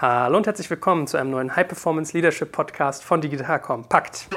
Hallo 0.00 0.36
und 0.36 0.46
herzlich 0.46 0.70
willkommen 0.70 1.08
zu 1.08 1.16
einem 1.16 1.32
neuen 1.32 1.56
High 1.56 1.66
Performance 1.66 2.16
Leadership 2.16 2.52
Podcast 2.52 3.02
von 3.02 3.20
Digital 3.20 3.60
Kompakt. 3.60 4.28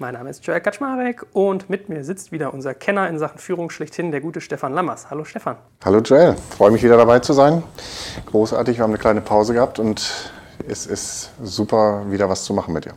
Mein 0.00 0.14
Name 0.14 0.30
ist 0.30 0.44
Joel 0.44 0.60
Kaczmarek 0.60 1.26
und 1.32 1.70
mit 1.70 1.88
mir 1.88 2.02
sitzt 2.02 2.32
wieder 2.32 2.52
unser 2.52 2.74
Kenner 2.74 3.08
in 3.08 3.20
Sachen 3.20 3.38
Führung 3.38 3.70
schlechthin, 3.70 4.10
der 4.10 4.20
gute 4.20 4.40
Stefan 4.40 4.72
Lammers. 4.72 5.08
Hallo 5.08 5.22
Stefan. 5.22 5.54
Hallo 5.84 6.00
Joel, 6.00 6.34
freue 6.56 6.72
mich 6.72 6.82
wieder 6.82 6.96
dabei 6.96 7.20
zu 7.20 7.34
sein. 7.34 7.62
Großartig, 8.26 8.78
wir 8.78 8.82
haben 8.82 8.90
eine 8.90 8.98
kleine 8.98 9.20
Pause 9.20 9.54
gehabt 9.54 9.78
und 9.78 10.32
es 10.66 10.86
ist 10.86 11.30
super, 11.40 12.10
wieder 12.10 12.28
was 12.28 12.42
zu 12.42 12.52
machen 12.52 12.74
mit 12.74 12.86
dir 12.86 12.94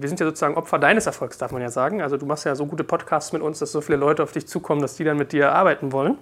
wir 0.00 0.08
sind 0.08 0.20
ja 0.20 0.26
sozusagen 0.26 0.54
Opfer 0.54 0.78
deines 0.78 1.06
Erfolgs, 1.06 1.38
darf 1.38 1.52
man 1.52 1.60
ja 1.60 1.70
sagen. 1.70 2.00
Also 2.00 2.16
du 2.16 2.26
machst 2.26 2.44
ja 2.44 2.54
so 2.54 2.66
gute 2.66 2.84
Podcasts 2.84 3.32
mit 3.32 3.42
uns, 3.42 3.58
dass 3.58 3.72
so 3.72 3.80
viele 3.80 3.98
Leute 3.98 4.22
auf 4.22 4.32
dich 4.32 4.46
zukommen, 4.46 4.80
dass 4.80 4.96
die 4.96 5.04
dann 5.04 5.16
mit 5.16 5.32
dir 5.32 5.52
arbeiten 5.52 5.92
wollen. 5.92 6.16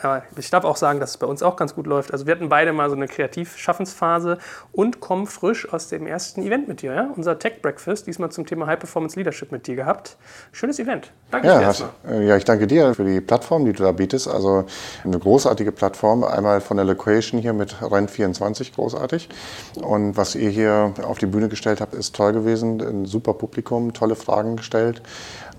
Aber 0.00 0.22
ich 0.36 0.50
darf 0.50 0.64
auch 0.64 0.76
sagen, 0.76 0.98
dass 1.00 1.10
es 1.10 1.16
bei 1.18 1.26
uns 1.26 1.42
auch 1.42 1.56
ganz 1.56 1.74
gut 1.74 1.86
läuft. 1.86 2.12
Also 2.12 2.26
wir 2.26 2.34
hatten 2.34 2.48
beide 2.48 2.72
mal 2.72 2.88
so 2.90 2.96
eine 2.96 3.06
Kreativ-Schaffensphase 3.06 4.38
und 4.72 5.00
kommen 5.00 5.26
frisch 5.26 5.72
aus 5.72 5.88
dem 5.88 6.06
ersten 6.06 6.42
Event 6.42 6.68
mit 6.68 6.82
dir. 6.82 6.94
Ja? 6.94 7.10
Unser 7.16 7.38
Tech 7.38 7.62
Breakfast, 7.62 8.06
diesmal 8.06 8.30
zum 8.30 8.46
Thema 8.46 8.66
High 8.66 8.78
Performance 8.78 9.16
Leadership 9.16 9.52
mit 9.52 9.66
dir 9.66 9.76
gehabt. 9.76 10.16
Schönes 10.50 10.78
Event. 10.78 11.12
Danke 11.30 11.46
ja, 11.46 11.58
dir 11.58 11.64
erstmal. 11.64 11.90
Äh, 12.08 12.26
ja, 12.26 12.36
ich 12.36 12.44
danke 12.44 12.66
dir 12.66 12.94
für 12.94 13.04
die 13.04 13.20
Plattform, 13.20 13.64
die 13.64 13.72
du 13.72 13.82
da 13.84 13.92
bietest. 13.92 14.28
Also 14.28 14.64
eine 15.04 15.18
großartige 15.18 15.70
Plattform. 15.70 16.24
Einmal 16.24 16.60
von 16.60 16.76
der 16.76 16.86
Location 16.86 17.40
hier 17.40 17.52
mit 17.52 17.74
Rent24 17.76 18.74
großartig. 18.74 19.28
Und 19.80 20.16
was 20.16 20.34
ihr 20.34 20.50
hier 20.50 20.94
auf 21.02 21.18
die 21.18 21.26
Bühne 21.26 21.48
gestellt 21.48 21.80
habt, 21.80 21.94
ist 21.94 22.16
toll 22.16 22.32
gewesen 22.32 23.06
super 23.12 23.34
Publikum, 23.34 23.92
tolle 23.92 24.16
Fragen 24.16 24.56
gestellt. 24.56 25.02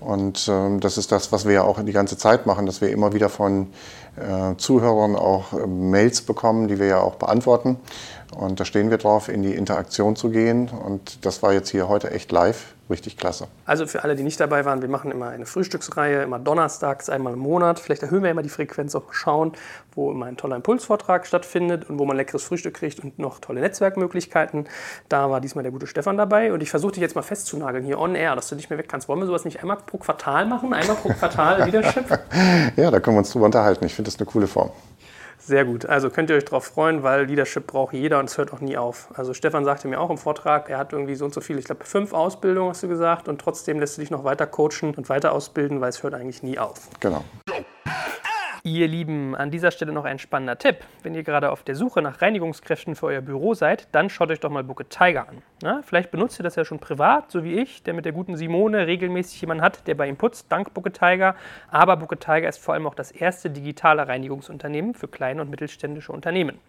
Und 0.00 0.48
ähm, 0.50 0.80
das 0.80 0.98
ist 0.98 1.10
das, 1.12 1.32
was 1.32 1.46
wir 1.46 1.54
ja 1.54 1.62
auch 1.62 1.82
die 1.82 1.92
ganze 1.92 2.18
Zeit 2.18 2.44
machen, 2.44 2.66
dass 2.66 2.82
wir 2.82 2.90
immer 2.90 3.14
wieder 3.14 3.30
von 3.30 3.68
äh, 4.16 4.54
Zuhörern 4.56 5.16
auch 5.16 5.54
äh, 5.54 5.66
Mails 5.66 6.20
bekommen, 6.20 6.68
die 6.68 6.78
wir 6.78 6.86
ja 6.86 7.00
auch 7.00 7.14
beantworten. 7.14 7.78
Und 8.36 8.60
da 8.60 8.66
stehen 8.66 8.90
wir 8.90 8.98
drauf, 8.98 9.28
in 9.30 9.42
die 9.42 9.54
Interaktion 9.54 10.16
zu 10.16 10.28
gehen. 10.28 10.68
Und 10.68 11.24
das 11.24 11.42
war 11.42 11.54
jetzt 11.54 11.70
hier 11.70 11.88
heute 11.88 12.10
echt 12.10 12.30
live 12.32 12.73
richtig 12.90 13.16
klasse. 13.16 13.48
Also 13.64 13.86
für 13.86 14.04
alle, 14.04 14.14
die 14.14 14.22
nicht 14.22 14.38
dabei 14.38 14.64
waren, 14.64 14.82
wir 14.82 14.88
machen 14.88 15.10
immer 15.10 15.28
eine 15.28 15.46
Frühstücksreihe, 15.46 16.22
immer 16.22 16.38
donnerstags, 16.38 17.08
einmal 17.08 17.32
im 17.32 17.38
Monat. 17.38 17.80
Vielleicht 17.80 18.02
erhöhen 18.02 18.22
wir 18.22 18.30
immer 18.30 18.42
die 18.42 18.48
Frequenz, 18.48 18.94
auch 18.94 19.12
schauen, 19.12 19.52
wo 19.94 20.10
immer 20.10 20.26
ein 20.26 20.36
toller 20.36 20.56
Impulsvortrag 20.56 21.26
stattfindet 21.26 21.88
und 21.88 21.98
wo 21.98 22.04
man 22.04 22.16
leckeres 22.16 22.44
Frühstück 22.44 22.74
kriegt 22.74 23.00
und 23.00 23.18
noch 23.18 23.38
tolle 23.38 23.60
Netzwerkmöglichkeiten. 23.60 24.66
Da 25.08 25.30
war 25.30 25.40
diesmal 25.40 25.62
der 25.62 25.72
gute 25.72 25.86
Stefan 25.86 26.16
dabei 26.16 26.52
und 26.52 26.62
ich 26.62 26.70
versuche 26.70 26.92
dich 26.92 27.00
jetzt 27.00 27.14
mal 27.14 27.22
festzunageln 27.22 27.84
hier 27.84 27.98
on 27.98 28.14
air, 28.14 28.36
dass 28.36 28.48
du 28.48 28.56
nicht 28.56 28.70
mehr 28.70 28.78
weg 28.78 28.88
kannst. 28.88 29.08
Wollen 29.08 29.20
wir 29.20 29.26
sowas 29.26 29.44
nicht 29.44 29.60
einmal 29.60 29.78
pro 29.78 29.98
Quartal 29.98 30.46
machen? 30.46 30.72
Einmal 30.74 30.96
pro 30.96 31.08
Quartal 31.08 31.64
Leadership? 31.64 32.04
ja, 32.76 32.90
da 32.90 33.00
können 33.00 33.16
wir 33.16 33.20
uns 33.20 33.30
drüber 33.30 33.46
unterhalten. 33.46 33.84
Ich 33.86 33.94
finde 33.94 34.10
das 34.10 34.18
eine 34.18 34.26
coole 34.26 34.46
Form. 34.46 34.70
Sehr 35.46 35.66
gut. 35.66 35.84
Also 35.84 36.08
könnt 36.08 36.30
ihr 36.30 36.36
euch 36.36 36.46
darauf 36.46 36.64
freuen, 36.64 37.02
weil 37.02 37.26
Leadership 37.26 37.66
braucht 37.66 37.92
jeder 37.92 38.18
und 38.18 38.30
es 38.30 38.38
hört 38.38 38.50
auch 38.54 38.60
nie 38.60 38.78
auf. 38.78 39.10
Also 39.14 39.34
Stefan 39.34 39.66
sagte 39.66 39.88
mir 39.88 40.00
auch 40.00 40.08
im 40.08 40.16
Vortrag, 40.16 40.70
er 40.70 40.78
hat 40.78 40.94
irgendwie 40.94 41.16
so 41.16 41.26
und 41.26 41.34
so 41.34 41.42
viel, 41.42 41.58
ich 41.58 41.66
glaube 41.66 41.84
fünf 41.84 42.14
Ausbildungen 42.14 42.70
hast 42.70 42.82
du 42.82 42.88
gesagt 42.88 43.28
und 43.28 43.42
trotzdem 43.42 43.78
lässt 43.78 43.98
du 43.98 44.00
dich 44.00 44.10
noch 44.10 44.24
weiter 44.24 44.46
coachen 44.46 44.94
und 44.96 45.10
weiter 45.10 45.32
ausbilden, 45.32 45.82
weil 45.82 45.90
es 45.90 46.02
hört 46.02 46.14
eigentlich 46.14 46.42
nie 46.42 46.58
auf. 46.58 46.88
Genau. 47.00 47.24
Ihr 48.62 48.88
Lieben, 48.88 49.36
an 49.36 49.50
dieser 49.50 49.70
Stelle 49.70 49.92
noch 49.92 50.06
ein 50.06 50.18
spannender 50.18 50.56
Tipp. 50.56 50.78
Wenn 51.02 51.14
ihr 51.14 51.22
gerade 51.22 51.50
auf 51.50 51.62
der 51.62 51.74
Suche 51.74 52.00
nach 52.00 52.22
Reinigungskräften 52.22 52.96
für 52.96 53.04
euer 53.06 53.20
Büro 53.20 53.52
seid, 53.52 53.88
dann 53.92 54.08
schaut 54.08 54.30
euch 54.30 54.40
doch 54.40 54.48
mal 54.48 54.64
Bucket 54.64 54.88
Tiger 54.88 55.28
an. 55.28 55.42
Na, 55.64 55.80
vielleicht 55.82 56.10
benutzt 56.10 56.38
ihr 56.38 56.42
das 56.42 56.56
ja 56.56 56.64
schon 56.66 56.78
privat, 56.78 57.30
so 57.30 57.42
wie 57.42 57.54
ich, 57.54 57.82
der 57.82 57.94
mit 57.94 58.04
der 58.04 58.12
guten 58.12 58.36
Simone 58.36 58.86
regelmäßig 58.86 59.40
jemanden 59.40 59.64
hat, 59.64 59.86
der 59.86 59.94
bei 59.94 60.06
ihm 60.06 60.18
putzt, 60.18 60.52
dank 60.52 60.74
Bucket 60.74 60.98
Tiger. 60.98 61.36
Aber 61.70 61.96
Bucket 61.96 62.20
Tiger 62.20 62.50
ist 62.50 62.58
vor 62.58 62.74
allem 62.74 62.86
auch 62.86 62.94
das 62.94 63.10
erste 63.10 63.48
digitale 63.48 64.06
Reinigungsunternehmen 64.06 64.92
für 64.92 65.08
kleine 65.08 65.40
und 65.40 65.48
mittelständische 65.48 66.12
Unternehmen. 66.12 66.60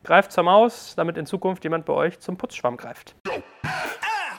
Greift 0.03 0.31
zur 0.31 0.43
Maus, 0.43 0.95
damit 0.95 1.17
in 1.17 1.25
Zukunft 1.25 1.63
jemand 1.63 1.85
bei 1.85 1.93
euch 1.93 2.19
zum 2.19 2.37
Putzschwamm 2.37 2.77
greift. 2.77 3.15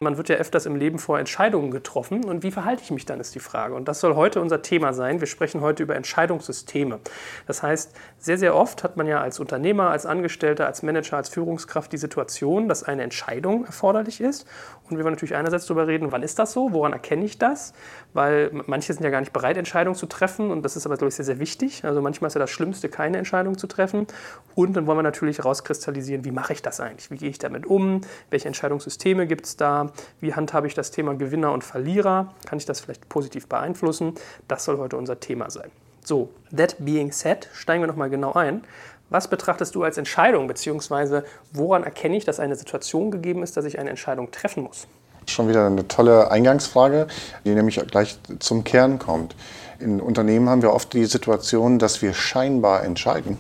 Man 0.03 0.17
wird 0.17 0.31
ja 0.31 0.37
öfters 0.37 0.65
im 0.65 0.77
Leben 0.77 0.99
vor 0.99 1.19
Entscheidungen 1.19 1.71
getroffen. 1.71 2.25
Und 2.25 2.43
wie 2.43 2.51
verhalte 2.51 2.83
ich 2.83 2.91
mich 2.91 3.05
dann, 3.05 3.21
ist 3.21 3.35
die 3.35 3.39
Frage. 3.39 3.75
Und 3.75 3.87
das 3.87 4.01
soll 4.01 4.15
heute 4.15 4.41
unser 4.41 4.63
Thema 4.63 4.95
sein. 4.95 5.21
Wir 5.21 5.27
sprechen 5.27 5.61
heute 5.61 5.83
über 5.83 5.95
Entscheidungssysteme. 5.95 7.01
Das 7.47 7.63
heißt, 7.63 7.95
sehr, 8.17 8.39
sehr 8.39 8.57
oft 8.57 8.83
hat 8.83 8.97
man 8.97 9.07
ja 9.07 9.21
als 9.21 9.41
Unternehmer, 9.41 9.91
als 9.91 10.07
Angestellter, 10.07 10.65
als 10.67 10.83
Manager, 10.83 11.19
als 11.19 11.29
Führungskraft 11.29 11.93
die 11.93 11.99
Situation, 11.99 12.67
dass 12.67 12.83
eine 12.83 13.03
Entscheidung 13.03 13.67
erforderlich 13.67 14.23
ist. 14.23 14.47
Und 14.89 14.97
wir 14.97 15.05
wollen 15.05 15.13
natürlich 15.13 15.35
einerseits 15.35 15.67
darüber 15.67 15.87
reden, 15.87 16.11
wann 16.13 16.23
ist 16.23 16.39
das 16.39 16.53
so, 16.53 16.73
woran 16.73 16.95
erkenne 16.95 17.27
ich 17.27 17.37
das? 17.37 17.75
Weil 18.15 18.51
manche 18.67 18.95
sind 18.95 19.05
ja 19.05 19.11
gar 19.11 19.21
nicht 19.21 19.35
bereit, 19.35 19.59
Entscheidungen 19.59 19.97
zu 19.97 20.07
treffen. 20.07 20.51
Und 20.51 20.63
das 20.63 20.77
ist 20.77 20.87
aber, 20.87 20.97
glaube 20.97 21.11
ich, 21.11 21.15
sehr, 21.17 21.27
sehr 21.27 21.41
wichtig. 21.41 21.85
Also 21.85 22.01
manchmal 22.01 22.29
ist 22.29 22.35
ja 22.35 22.41
das 22.41 22.51
Schlimmste, 22.51 22.89
keine 22.89 23.19
Entscheidung 23.19 23.59
zu 23.59 23.67
treffen. 23.67 24.07
Und 24.55 24.79
dann 24.79 24.87
wollen 24.87 24.97
wir 24.97 25.03
natürlich 25.03 25.45
rauskristallisieren, 25.45 26.25
wie 26.25 26.31
mache 26.31 26.55
ich 26.55 26.63
das 26.63 26.81
eigentlich? 26.81 27.11
Wie 27.11 27.19
gehe 27.19 27.29
ich 27.29 27.39
damit 27.39 27.67
um? 27.67 28.01
Welche 28.31 28.49
Entscheidungssysteme 28.49 29.27
gibt 29.27 29.45
es 29.45 29.59
da? 29.59 29.90
Wie 30.21 30.35
handhabe 30.35 30.67
ich 30.67 30.75
das 30.75 30.91
Thema 30.91 31.15
Gewinner 31.15 31.53
und 31.53 31.65
Verlierer? 31.65 32.35
Kann 32.47 32.59
ich 32.59 32.67
das 32.67 32.81
vielleicht 32.81 33.09
positiv 33.09 33.49
beeinflussen? 33.49 34.15
Das 34.49 34.65
soll 34.65 34.79
heute 34.79 34.97
unser 34.97 35.21
Thema 35.21 35.51
sein. 35.51 35.71
So, 36.05 36.31
that 36.57 36.77
being 36.79 37.13
said, 37.13 37.49
steigen 37.53 37.83
wir 37.83 37.87
nochmal 37.87 38.11
genau 38.11 38.33
ein. 38.33 38.65
Was 39.11 39.29
betrachtest 39.29 39.75
du 39.75 39.83
als 39.83 39.99
Entscheidung, 39.99 40.47
beziehungsweise 40.47 41.25
woran 41.53 41.83
erkenne 41.83 42.17
ich, 42.17 42.25
dass 42.25 42.39
eine 42.39 42.55
Situation 42.57 43.11
gegeben 43.11 43.43
ist, 43.43 43.57
dass 43.57 43.65
ich 43.65 43.79
eine 43.79 43.91
Entscheidung 43.91 44.31
treffen 44.31 44.63
muss? 44.63 44.87
Schon 45.27 45.49
wieder 45.49 45.67
eine 45.67 45.87
tolle 45.89 46.31
Eingangsfrage, 46.31 47.09
die 47.45 47.51
nämlich 47.51 47.81
gleich 47.89 48.19
zum 48.39 48.65
Kern 48.65 48.99
kommt. 48.99 49.35
In 49.81 50.01
Unternehmen 50.01 50.49
haben 50.49 50.63
wir 50.63 50.73
oft 50.73 50.93
die 50.93 51.07
Situation, 51.07 51.79
dass 51.79 52.03
wir 52.03 52.15
scheinbar 52.15 52.85
entscheiden. 52.85 53.39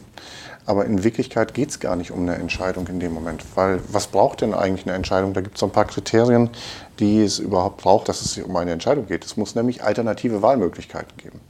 Aber 0.66 0.84
in 0.84 1.02
Wirklichkeit 1.02 1.54
geht 1.54 1.70
es 1.70 1.80
gar 1.80 1.96
nicht 1.96 2.10
um 2.10 2.20
eine 2.20 2.36
Entscheidung 2.36 2.86
in 2.88 3.00
dem 3.00 3.12
Moment. 3.12 3.44
Weil 3.54 3.80
was 3.88 4.06
braucht 4.06 4.42
denn 4.42 4.54
eigentlich 4.54 4.86
eine 4.86 4.94
Entscheidung? 4.94 5.32
Da 5.32 5.40
gibt 5.40 5.56
es 5.56 5.60
so 5.60 5.66
ein 5.66 5.72
paar 5.72 5.86
Kriterien, 5.86 6.50
die 6.98 7.22
es 7.22 7.38
überhaupt 7.38 7.78
braucht, 7.82 8.08
dass 8.08 8.22
es 8.22 8.38
um 8.38 8.54
eine 8.56 8.72
Entscheidung 8.72 9.06
geht. 9.06 9.24
Es 9.24 9.36
muss 9.36 9.54
nämlich 9.54 9.82
alternative 9.82 10.42
Wahlmöglichkeiten 10.42 11.16
geben. 11.16 11.40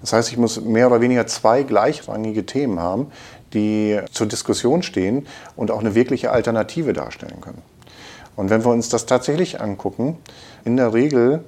Das 0.00 0.12
heißt, 0.12 0.30
ich 0.30 0.36
muss 0.36 0.60
mehr 0.60 0.86
oder 0.86 1.00
weniger 1.00 1.26
zwei 1.26 1.62
gleichrangige 1.62 2.46
Themen 2.46 2.78
haben, 2.80 3.10
die 3.54 4.00
zur 4.10 4.26
Diskussion 4.26 4.82
stehen 4.82 5.26
und 5.56 5.70
auch 5.70 5.80
eine 5.80 5.94
wirkliche 5.94 6.30
Alternative 6.30 6.92
darstellen 6.92 7.40
können. 7.40 7.62
Und 8.36 8.50
wenn 8.50 8.64
wir 8.64 8.70
uns 8.70 8.88
das 8.88 9.06
tatsächlich 9.06 9.60
angucken, 9.60 10.18
in 10.64 10.76
der 10.76 10.92
Regel, 10.92 11.44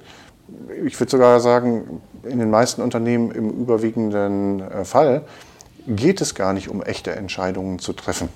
ich 0.85 0.99
würde 0.99 1.11
sogar 1.11 1.39
sagen, 1.39 2.01
in 2.23 2.39
den 2.39 2.49
meisten 2.49 2.81
Unternehmen 2.81 3.31
im 3.31 3.49
überwiegenden 3.49 4.61
äh, 4.61 4.85
Fall, 4.85 5.23
geht 5.87 6.21
es 6.21 6.35
gar 6.35 6.53
nicht 6.53 6.69
um 6.69 6.83
echte 6.83 7.15
Entscheidungen 7.15 7.79
zu 7.79 7.93
treffen. 7.93 8.29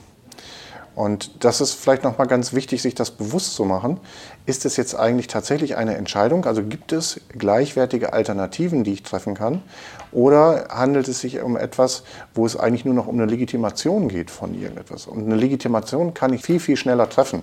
Und 0.93 1.45
das 1.45 1.61
ist 1.61 1.73
vielleicht 1.73 2.03
nochmal 2.03 2.27
ganz 2.27 2.51
wichtig, 2.51 2.81
sich 2.81 2.95
das 2.95 3.11
bewusst 3.11 3.55
zu 3.55 3.63
machen. 3.63 3.99
Ist 4.45 4.65
es 4.65 4.75
jetzt 4.75 4.93
eigentlich 4.93 5.27
tatsächlich 5.27 5.77
eine 5.77 5.95
Entscheidung? 5.95 6.45
Also 6.45 6.63
gibt 6.63 6.91
es 6.91 7.21
gleichwertige 7.37 8.11
Alternativen, 8.11 8.83
die 8.83 8.93
ich 8.93 9.03
treffen 9.03 9.33
kann? 9.33 9.61
Oder 10.11 10.67
handelt 10.69 11.07
es 11.07 11.21
sich 11.21 11.41
um 11.41 11.55
etwas, 11.55 12.03
wo 12.33 12.45
es 12.45 12.57
eigentlich 12.57 12.83
nur 12.83 12.93
noch 12.93 13.07
um 13.07 13.15
eine 13.15 13.25
Legitimation 13.25 14.09
geht 14.09 14.29
von 14.29 14.53
irgendetwas? 14.53 15.07
Und 15.07 15.25
eine 15.25 15.35
Legitimation 15.35 16.13
kann 16.13 16.33
ich 16.33 16.41
viel, 16.41 16.59
viel 16.59 16.75
schneller 16.75 17.09
treffen. 17.09 17.41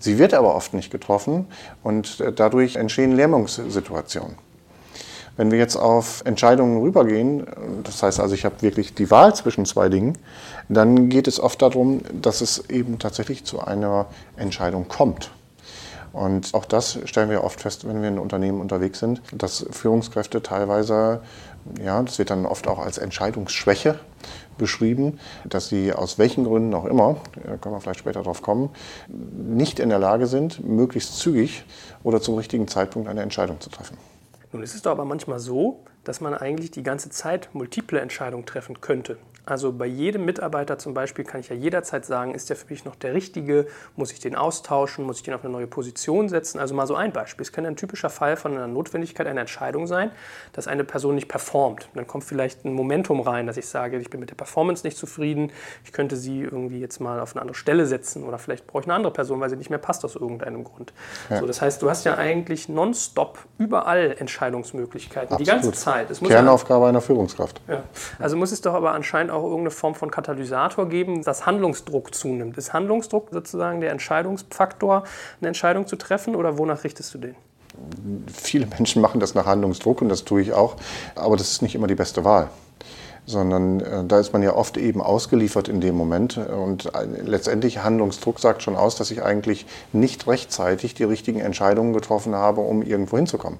Sie 0.00 0.18
wird 0.18 0.34
aber 0.34 0.56
oft 0.56 0.74
nicht 0.74 0.90
getroffen 0.90 1.46
und 1.84 2.18
äh, 2.18 2.32
dadurch 2.32 2.74
entstehen 2.74 3.12
Lähmungssituationen. 3.12 4.34
Wenn 5.36 5.50
wir 5.50 5.58
jetzt 5.58 5.76
auf 5.76 6.22
Entscheidungen 6.26 6.82
rübergehen, 6.82 7.46
das 7.84 8.02
heißt 8.02 8.20
also, 8.20 8.34
ich 8.34 8.44
habe 8.44 8.60
wirklich 8.60 8.94
die 8.94 9.10
Wahl 9.10 9.34
zwischen 9.34 9.64
zwei 9.64 9.88
Dingen, 9.88 10.18
dann 10.68 11.08
geht 11.08 11.26
es 11.26 11.40
oft 11.40 11.62
darum, 11.62 12.02
dass 12.20 12.40
es 12.42 12.68
eben 12.68 12.98
tatsächlich 12.98 13.44
zu 13.44 13.60
einer 13.60 14.06
Entscheidung 14.36 14.88
kommt. 14.88 15.30
Und 16.12 16.52
auch 16.52 16.66
das 16.66 16.98
stellen 17.06 17.30
wir 17.30 17.42
oft 17.42 17.60
fest, 17.60 17.88
wenn 17.88 18.02
wir 18.02 18.08
in 18.08 18.18
Unternehmen 18.18 18.60
unterwegs 18.60 18.98
sind, 18.98 19.22
dass 19.32 19.64
Führungskräfte 19.70 20.42
teilweise, 20.42 21.22
ja, 21.82 22.02
das 22.02 22.18
wird 22.18 22.28
dann 22.28 22.44
oft 22.44 22.68
auch 22.68 22.78
als 22.78 22.98
Entscheidungsschwäche 22.98 23.98
beschrieben, 24.58 25.18
dass 25.46 25.68
sie 25.68 25.94
aus 25.94 26.18
welchen 26.18 26.44
Gründen 26.44 26.74
auch 26.74 26.84
immer, 26.84 27.16
da 27.46 27.56
können 27.56 27.74
wir 27.74 27.80
vielleicht 27.80 28.00
später 28.00 28.20
darauf 28.20 28.42
kommen, 28.42 28.68
nicht 29.08 29.80
in 29.80 29.88
der 29.88 29.98
Lage 29.98 30.26
sind, 30.26 30.62
möglichst 30.62 31.18
zügig 31.18 31.64
oder 32.02 32.20
zum 32.20 32.34
richtigen 32.34 32.68
Zeitpunkt 32.68 33.08
eine 33.08 33.22
Entscheidung 33.22 33.58
zu 33.60 33.70
treffen. 33.70 33.96
Nun 34.52 34.62
ist 34.62 34.74
es 34.74 34.82
doch 34.82 34.90
aber 34.92 35.06
manchmal 35.06 35.38
so, 35.38 35.82
dass 36.04 36.20
man 36.20 36.34
eigentlich 36.34 36.70
die 36.70 36.82
ganze 36.82 37.08
Zeit 37.08 37.48
multiple 37.54 38.00
Entscheidungen 38.00 38.44
treffen 38.44 38.80
könnte. 38.82 39.16
Also 39.44 39.72
bei 39.72 39.86
jedem 39.86 40.24
Mitarbeiter 40.24 40.78
zum 40.78 40.94
Beispiel 40.94 41.24
kann 41.24 41.40
ich 41.40 41.48
ja 41.48 41.56
jederzeit 41.56 42.04
sagen, 42.04 42.34
ist 42.34 42.48
der 42.48 42.56
für 42.56 42.66
mich 42.70 42.84
noch 42.84 42.94
der 42.94 43.12
Richtige? 43.12 43.66
Muss 43.96 44.12
ich 44.12 44.20
den 44.20 44.36
austauschen? 44.36 45.04
Muss 45.04 45.16
ich 45.16 45.24
den 45.24 45.34
auf 45.34 45.42
eine 45.42 45.52
neue 45.52 45.66
Position 45.66 46.28
setzen? 46.28 46.60
Also 46.60 46.74
mal 46.74 46.86
so 46.86 46.94
ein 46.94 47.12
Beispiel. 47.12 47.42
Es 47.42 47.50
kann 47.50 47.66
ein 47.66 47.74
typischer 47.74 48.08
Fall 48.08 48.36
von 48.36 48.52
einer 48.52 48.68
Notwendigkeit 48.68 49.26
einer 49.26 49.40
Entscheidung 49.40 49.88
sein, 49.88 50.12
dass 50.52 50.68
eine 50.68 50.84
Person 50.84 51.16
nicht 51.16 51.26
performt. 51.26 51.88
Dann 51.94 52.06
kommt 52.06 52.22
vielleicht 52.22 52.64
ein 52.64 52.72
Momentum 52.72 53.20
rein, 53.20 53.48
dass 53.48 53.56
ich 53.56 53.66
sage, 53.66 53.98
ich 53.98 54.10
bin 54.10 54.20
mit 54.20 54.30
der 54.30 54.36
Performance 54.36 54.86
nicht 54.86 54.96
zufrieden. 54.96 55.50
Ich 55.84 55.92
könnte 55.92 56.16
sie 56.16 56.42
irgendwie 56.42 56.78
jetzt 56.78 57.00
mal 57.00 57.18
auf 57.18 57.34
eine 57.34 57.40
andere 57.40 57.56
Stelle 57.56 57.86
setzen 57.86 58.22
oder 58.22 58.38
vielleicht 58.38 58.68
brauche 58.68 58.82
ich 58.82 58.86
eine 58.86 58.94
andere 58.94 59.12
Person, 59.12 59.40
weil 59.40 59.50
sie 59.50 59.56
nicht 59.56 59.70
mehr 59.70 59.80
passt 59.80 60.04
aus 60.04 60.14
irgendeinem 60.14 60.62
Grund. 60.62 60.92
Ja. 61.30 61.40
So, 61.40 61.46
das 61.46 61.60
heißt, 61.60 61.82
du 61.82 61.90
hast 61.90 62.04
ja 62.04 62.16
eigentlich 62.16 62.68
nonstop 62.68 63.40
überall 63.58 64.14
Entscheidungsmöglichkeiten, 64.18 65.34
Absolut. 65.34 65.40
die 65.40 65.50
ganze 65.50 65.72
Zeit. 65.72 66.08
Kernaufgabe 66.22 66.84
ja, 66.84 66.88
einer 66.90 67.00
Führungskraft. 67.00 67.60
Ja. 67.66 67.82
Also 68.20 68.36
muss 68.36 68.52
es 68.52 68.60
doch 68.60 68.74
aber 68.74 68.92
anscheinend 68.92 69.31
auch 69.32 69.42
irgendeine 69.42 69.70
Form 69.70 69.94
von 69.94 70.10
Katalysator 70.10 70.88
geben, 70.88 71.22
dass 71.22 71.46
Handlungsdruck 71.46 72.14
zunimmt. 72.14 72.56
Ist 72.58 72.72
Handlungsdruck 72.72 73.28
sozusagen 73.30 73.80
der 73.80 73.90
Entscheidungsfaktor, 73.90 75.04
eine 75.40 75.48
Entscheidung 75.48 75.86
zu 75.86 75.96
treffen 75.96 76.36
oder 76.36 76.58
wonach 76.58 76.84
richtest 76.84 77.14
du 77.14 77.18
den? 77.18 77.34
Viele 78.32 78.66
Menschen 78.66 79.00
machen 79.00 79.18
das 79.18 79.34
nach 79.34 79.46
Handlungsdruck 79.46 80.02
und 80.02 80.08
das 80.08 80.24
tue 80.24 80.42
ich 80.42 80.52
auch, 80.52 80.76
aber 81.14 81.36
das 81.36 81.50
ist 81.50 81.62
nicht 81.62 81.74
immer 81.74 81.86
die 81.86 81.94
beste 81.94 82.24
Wahl 82.24 82.50
sondern 83.32 83.80
äh, 83.80 84.04
da 84.04 84.20
ist 84.20 84.32
man 84.32 84.42
ja 84.42 84.54
oft 84.54 84.76
eben 84.76 85.00
ausgeliefert 85.00 85.68
in 85.68 85.80
dem 85.80 85.96
Moment. 85.96 86.36
Und 86.36 86.86
äh, 86.94 87.04
letztendlich 87.24 87.82
Handlungsdruck 87.82 88.38
sagt 88.38 88.62
schon 88.62 88.76
aus, 88.76 88.94
dass 88.94 89.10
ich 89.10 89.22
eigentlich 89.22 89.66
nicht 89.92 90.28
rechtzeitig 90.28 90.94
die 90.94 91.04
richtigen 91.04 91.40
Entscheidungen 91.40 91.92
getroffen 91.92 92.36
habe, 92.36 92.60
um 92.60 92.82
irgendwo 92.82 93.16
hinzukommen. 93.16 93.58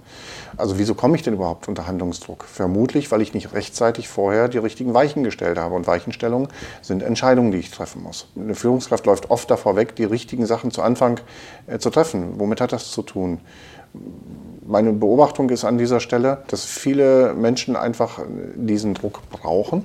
Also 0.56 0.78
wieso 0.78 0.94
komme 0.94 1.16
ich 1.16 1.22
denn 1.22 1.34
überhaupt 1.34 1.66
unter 1.66 1.88
Handlungsdruck? 1.88 2.44
Vermutlich, 2.44 3.10
weil 3.10 3.22
ich 3.22 3.34
nicht 3.34 3.52
rechtzeitig 3.52 4.08
vorher 4.08 4.48
die 4.48 4.58
richtigen 4.58 4.94
Weichen 4.94 5.24
gestellt 5.24 5.58
habe. 5.58 5.74
Und 5.74 5.88
Weichenstellungen 5.88 6.48
sind 6.82 7.02
Entscheidungen, 7.02 7.50
die 7.50 7.58
ich 7.58 7.70
treffen 7.70 8.02
muss. 8.02 8.28
Eine 8.36 8.54
Führungskraft 8.54 9.06
läuft 9.06 9.30
oft 9.30 9.50
davor 9.50 9.74
weg, 9.74 9.96
die 9.96 10.04
richtigen 10.04 10.46
Sachen 10.46 10.70
zu 10.70 10.82
Anfang 10.82 11.18
äh, 11.66 11.78
zu 11.78 11.90
treffen. 11.90 12.34
Womit 12.38 12.60
hat 12.60 12.72
das 12.72 12.92
zu 12.92 13.02
tun? 13.02 13.40
Meine 14.64 14.92
Beobachtung 14.92 15.50
ist 15.50 15.64
an 15.64 15.76
dieser 15.76 15.98
Stelle, 15.98 16.44
dass 16.46 16.64
viele 16.64 17.34
Menschen 17.34 17.74
einfach 17.74 18.20
diesen 18.54 18.94
Druck 18.94 19.28
brauchen, 19.28 19.84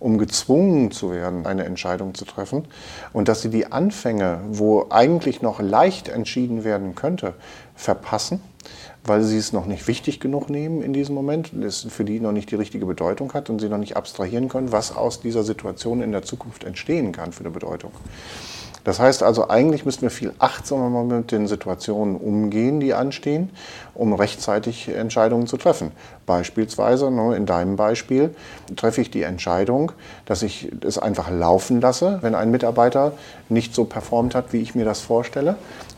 um 0.00 0.16
gezwungen 0.16 0.90
zu 0.90 1.10
werden, 1.10 1.44
eine 1.44 1.64
Entscheidung 1.64 2.14
zu 2.14 2.24
treffen. 2.24 2.64
Und 3.12 3.28
dass 3.28 3.42
sie 3.42 3.50
die 3.50 3.70
Anfänge, 3.70 4.40
wo 4.48 4.86
eigentlich 4.88 5.42
noch 5.42 5.60
leicht 5.60 6.08
entschieden 6.08 6.64
werden 6.64 6.94
könnte, 6.94 7.34
verpassen, 7.74 8.40
weil 9.04 9.22
sie 9.22 9.36
es 9.36 9.52
noch 9.52 9.66
nicht 9.66 9.86
wichtig 9.86 10.18
genug 10.18 10.48
nehmen 10.48 10.80
in 10.80 10.94
diesem 10.94 11.14
Moment, 11.14 11.52
es 11.52 11.82
für 11.82 12.04
die 12.04 12.18
noch 12.18 12.32
nicht 12.32 12.50
die 12.50 12.56
richtige 12.56 12.86
Bedeutung 12.86 13.34
hat 13.34 13.50
und 13.50 13.60
sie 13.60 13.68
noch 13.68 13.76
nicht 13.76 13.98
abstrahieren 13.98 14.48
können, 14.48 14.72
was 14.72 14.96
aus 14.96 15.20
dieser 15.20 15.42
Situation 15.42 16.00
in 16.00 16.12
der 16.12 16.22
Zukunft 16.22 16.64
entstehen 16.64 17.12
kann 17.12 17.32
für 17.32 17.40
eine 17.40 17.50
Bedeutung. 17.50 17.92
Das 18.86 19.00
heißt 19.00 19.24
also, 19.24 19.48
eigentlich 19.48 19.84
müssen 19.84 20.02
wir 20.02 20.10
viel 20.10 20.32
achtsamer 20.38 21.02
mit 21.02 21.32
den 21.32 21.48
Situationen 21.48 22.14
umgehen, 22.14 22.78
die 22.78 22.94
anstehen, 22.94 23.50
um 23.94 24.12
rechtzeitig 24.14 24.88
Entscheidungen 24.88 25.48
zu 25.48 25.56
treffen. 25.56 25.90
Beispielsweise, 26.24 27.10
ne, 27.10 27.34
in 27.34 27.46
deinem 27.46 27.74
Beispiel, 27.74 28.32
treffe 28.76 29.00
ich 29.00 29.10
die 29.10 29.24
Entscheidung, 29.24 29.90
dass 30.24 30.44
ich 30.44 30.70
es 30.86 30.98
einfach 30.98 31.32
laufen 31.32 31.80
lasse, 31.80 32.18
wenn 32.20 32.36
ein 32.36 32.52
Mitarbeiter 32.52 33.14
nicht 33.48 33.74
so 33.74 33.86
performt 33.86 34.36
hat, 34.36 34.52
wie 34.52 34.62
ich 34.62 34.76
mir 34.76 34.84
das 34.84 35.00
vorstelle. 35.00 35.56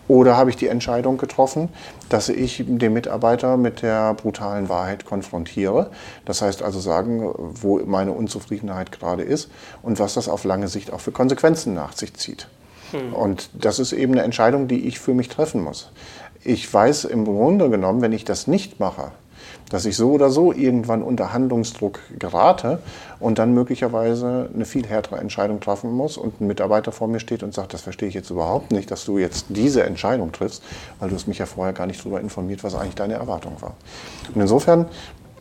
Oder 0.08 0.38
habe 0.38 0.49
ich 0.49 0.56
die 0.56 0.69
Entscheidung 0.69 1.19
getroffen, 1.19 1.69
dass 2.08 2.31
ich 2.31 2.64
den 2.67 2.94
Mitarbeiter 2.94 3.58
mit 3.58 3.82
der 3.82 4.14
brutalen 4.14 4.70
Wahrheit 4.70 5.05
konfrontiere. 5.05 5.91
Das 6.25 6.41
heißt 6.41 6.62
also 6.62 6.81
sagen, 6.81 7.31
wo 7.37 7.81
meine 7.84 8.12
Unzufriedenheit 8.12 8.93
gerade 8.93 9.25
ist 9.25 9.50
und 9.82 9.99
was 9.99 10.14
das 10.14 10.31
auf 10.31 10.44
lange 10.44 10.69
Sicht 10.69 10.91
auch 10.91 11.00
für 11.00 11.12
Konsequenzen 11.12 11.75
nach 11.75 11.93
sich 11.93 12.14
zieht. 12.14 12.49
Und 13.12 13.50
das 13.52 13.79
ist 13.79 13.93
eben 13.93 14.12
eine 14.12 14.23
Entscheidung, 14.23 14.69
die 14.69 14.87
ich 14.87 14.99
für 14.99 15.14
mich 15.14 15.29
treffen 15.29 15.62
muss. 15.62 15.90
Ich 16.44 16.73
weiß 16.73 17.05
im 17.05 17.25
Grunde 17.25 17.69
genommen, 17.70 18.00
wenn 18.00 18.12
ich 18.12 18.25
das 18.25 18.46
nicht 18.46 18.81
mache, 18.81 19.12
dass 19.70 19.85
ich 19.85 19.96
so 19.96 20.12
oder 20.12 20.31
so 20.31 20.52
irgendwann 20.52 21.02
unter 21.02 21.32
Handlungsdruck 21.32 22.00
gerate 22.19 22.81
und 23.20 23.38
dann 23.38 23.52
möglicherweise 23.52 24.49
eine 24.55 24.64
viel 24.64 24.87
härtere 24.87 25.19
Entscheidung 25.19 25.61
treffen 25.61 25.93
muss 25.93 26.17
und 26.17 26.40
ein 26.40 26.46
Mitarbeiter 26.46 26.93
vor 26.93 27.08
mir 27.08 27.20
steht 27.20 27.43
und 27.43 27.55
sagt, 27.55 27.75
das 27.75 27.82
verstehe 27.82 28.08
ich 28.08 28.14
jetzt 28.14 28.31
überhaupt 28.31 28.73
nicht, 28.73 28.91
dass 28.91 29.05
du 29.05 29.19
jetzt 29.19 29.46
diese 29.49 29.82
Entscheidung 29.84 30.32
triffst, 30.32 30.62
weil 30.99 31.11
du 31.11 31.14
hast 31.14 31.29
mich 31.29 31.38
ja 31.38 31.46
vorher 31.46 31.75
gar 31.75 31.87
nicht 31.87 32.00
darüber 32.00 32.20
informiert, 32.20 32.64
was 32.64 32.75
eigentlich 32.75 32.94
deine 32.94 33.14
Erwartung 33.14 33.61
war. 33.61 33.75
Und 34.34 34.41
insofern 34.41 34.87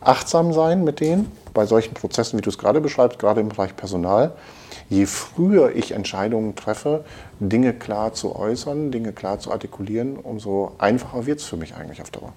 achtsam 0.00 0.52
sein 0.52 0.84
mit 0.84 1.00
denen 1.00 1.30
bei 1.54 1.66
solchen 1.66 1.94
Prozessen, 1.94 2.38
wie 2.38 2.42
du 2.42 2.50
es 2.50 2.58
gerade 2.58 2.80
beschreibst, 2.80 3.18
gerade 3.18 3.40
im 3.40 3.48
Bereich 3.48 3.74
Personal, 3.76 4.32
je 4.88 5.06
früher 5.06 5.74
ich 5.74 5.92
Entscheidungen 5.92 6.54
treffe, 6.54 7.04
Dinge 7.40 7.72
klar 7.74 8.12
zu 8.12 8.36
äußern, 8.36 8.90
Dinge 8.90 9.12
klar 9.12 9.38
zu 9.38 9.50
artikulieren, 9.50 10.16
umso 10.16 10.72
einfacher 10.78 11.26
wird 11.26 11.40
es 11.40 11.46
für 11.46 11.56
mich 11.56 11.74
eigentlich 11.74 12.00
auf 12.00 12.10
Dauer. 12.10 12.32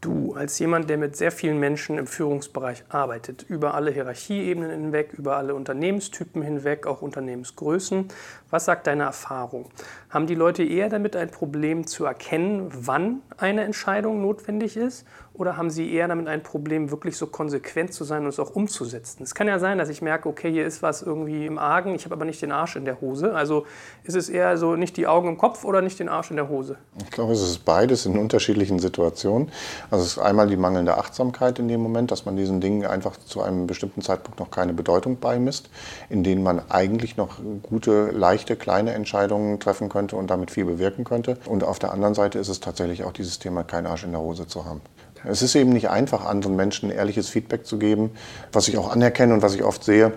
Du, 0.00 0.32
als 0.32 0.58
jemand, 0.58 0.88
der 0.88 0.96
mit 0.96 1.14
sehr 1.14 1.30
vielen 1.30 1.60
Menschen 1.60 1.98
im 1.98 2.06
Führungsbereich 2.06 2.84
arbeitet, 2.88 3.44
über 3.46 3.74
alle 3.74 3.90
Hierarchieebenen 3.90 4.70
hinweg, 4.70 5.12
über 5.12 5.36
alle 5.36 5.54
Unternehmenstypen 5.54 6.40
hinweg, 6.40 6.86
auch 6.86 7.02
Unternehmensgrößen, 7.02 8.08
was 8.48 8.64
sagt 8.64 8.86
deine 8.86 9.02
Erfahrung? 9.02 9.66
Haben 10.08 10.26
die 10.26 10.34
Leute 10.34 10.64
eher 10.64 10.88
damit 10.88 11.16
ein 11.16 11.30
Problem 11.30 11.86
zu 11.86 12.06
erkennen, 12.06 12.70
wann 12.70 13.20
eine 13.36 13.62
Entscheidung 13.62 14.22
notwendig 14.22 14.78
ist? 14.78 15.06
Oder 15.40 15.56
haben 15.56 15.70
sie 15.70 15.90
eher 15.90 16.06
damit 16.06 16.28
ein 16.28 16.42
Problem, 16.42 16.90
wirklich 16.90 17.16
so 17.16 17.26
konsequent 17.26 17.94
zu 17.94 18.04
sein 18.04 18.24
und 18.24 18.28
es 18.28 18.38
auch 18.38 18.50
umzusetzen? 18.50 19.22
Es 19.22 19.34
kann 19.34 19.48
ja 19.48 19.58
sein, 19.58 19.78
dass 19.78 19.88
ich 19.88 20.02
merke, 20.02 20.28
okay, 20.28 20.52
hier 20.52 20.66
ist 20.66 20.82
was 20.82 21.00
irgendwie 21.00 21.46
im 21.46 21.56
Argen, 21.56 21.94
ich 21.94 22.04
habe 22.04 22.14
aber 22.14 22.26
nicht 22.26 22.42
den 22.42 22.52
Arsch 22.52 22.76
in 22.76 22.84
der 22.84 23.00
Hose. 23.00 23.34
Also 23.34 23.64
ist 24.04 24.16
es 24.16 24.28
eher 24.28 24.58
so 24.58 24.76
nicht 24.76 24.98
die 24.98 25.06
Augen 25.06 25.30
im 25.30 25.38
Kopf 25.38 25.64
oder 25.64 25.80
nicht 25.80 25.98
den 25.98 26.10
Arsch 26.10 26.28
in 26.28 26.36
der 26.36 26.50
Hose? 26.50 26.76
Ich 27.02 27.10
glaube, 27.10 27.32
es 27.32 27.40
ist 27.40 27.64
beides 27.64 28.04
in 28.04 28.18
unterschiedlichen 28.18 28.80
Situationen. 28.80 29.50
Also 29.90 30.04
es 30.04 30.10
ist 30.10 30.18
einmal 30.18 30.46
die 30.46 30.58
mangelnde 30.58 30.98
Achtsamkeit 30.98 31.58
in 31.58 31.68
dem 31.68 31.80
Moment, 31.80 32.10
dass 32.10 32.26
man 32.26 32.36
diesen 32.36 32.60
Dingen 32.60 32.84
einfach 32.84 33.16
zu 33.16 33.40
einem 33.40 33.66
bestimmten 33.66 34.02
Zeitpunkt 34.02 34.40
noch 34.40 34.50
keine 34.50 34.74
Bedeutung 34.74 35.20
beimisst, 35.20 35.70
in 36.10 36.22
denen 36.22 36.42
man 36.42 36.60
eigentlich 36.68 37.16
noch 37.16 37.38
gute, 37.62 38.10
leichte 38.10 38.56
kleine 38.56 38.92
Entscheidungen 38.92 39.58
treffen 39.58 39.88
könnte 39.88 40.16
und 40.16 40.28
damit 40.28 40.50
viel 40.50 40.66
bewirken 40.66 41.04
könnte. 41.04 41.38
Und 41.46 41.64
auf 41.64 41.78
der 41.78 41.94
anderen 41.94 42.12
Seite 42.12 42.38
ist 42.38 42.48
es 42.48 42.60
tatsächlich 42.60 43.04
auch 43.04 43.12
dieses 43.12 43.38
Thema, 43.38 43.64
kein 43.64 43.86
Arsch 43.86 44.04
in 44.04 44.10
der 44.10 44.20
Hose 44.20 44.46
zu 44.46 44.66
haben. 44.66 44.82
Es 45.24 45.42
ist 45.42 45.54
eben 45.54 45.70
nicht 45.70 45.90
einfach, 45.90 46.24
anderen 46.24 46.56
Menschen 46.56 46.90
ehrliches 46.90 47.28
Feedback 47.28 47.66
zu 47.66 47.78
geben, 47.78 48.10
was 48.52 48.68
ich 48.68 48.78
auch 48.78 48.90
anerkenne 48.90 49.34
und 49.34 49.42
was 49.42 49.54
ich 49.54 49.62
oft 49.62 49.84
sehe 49.84 50.12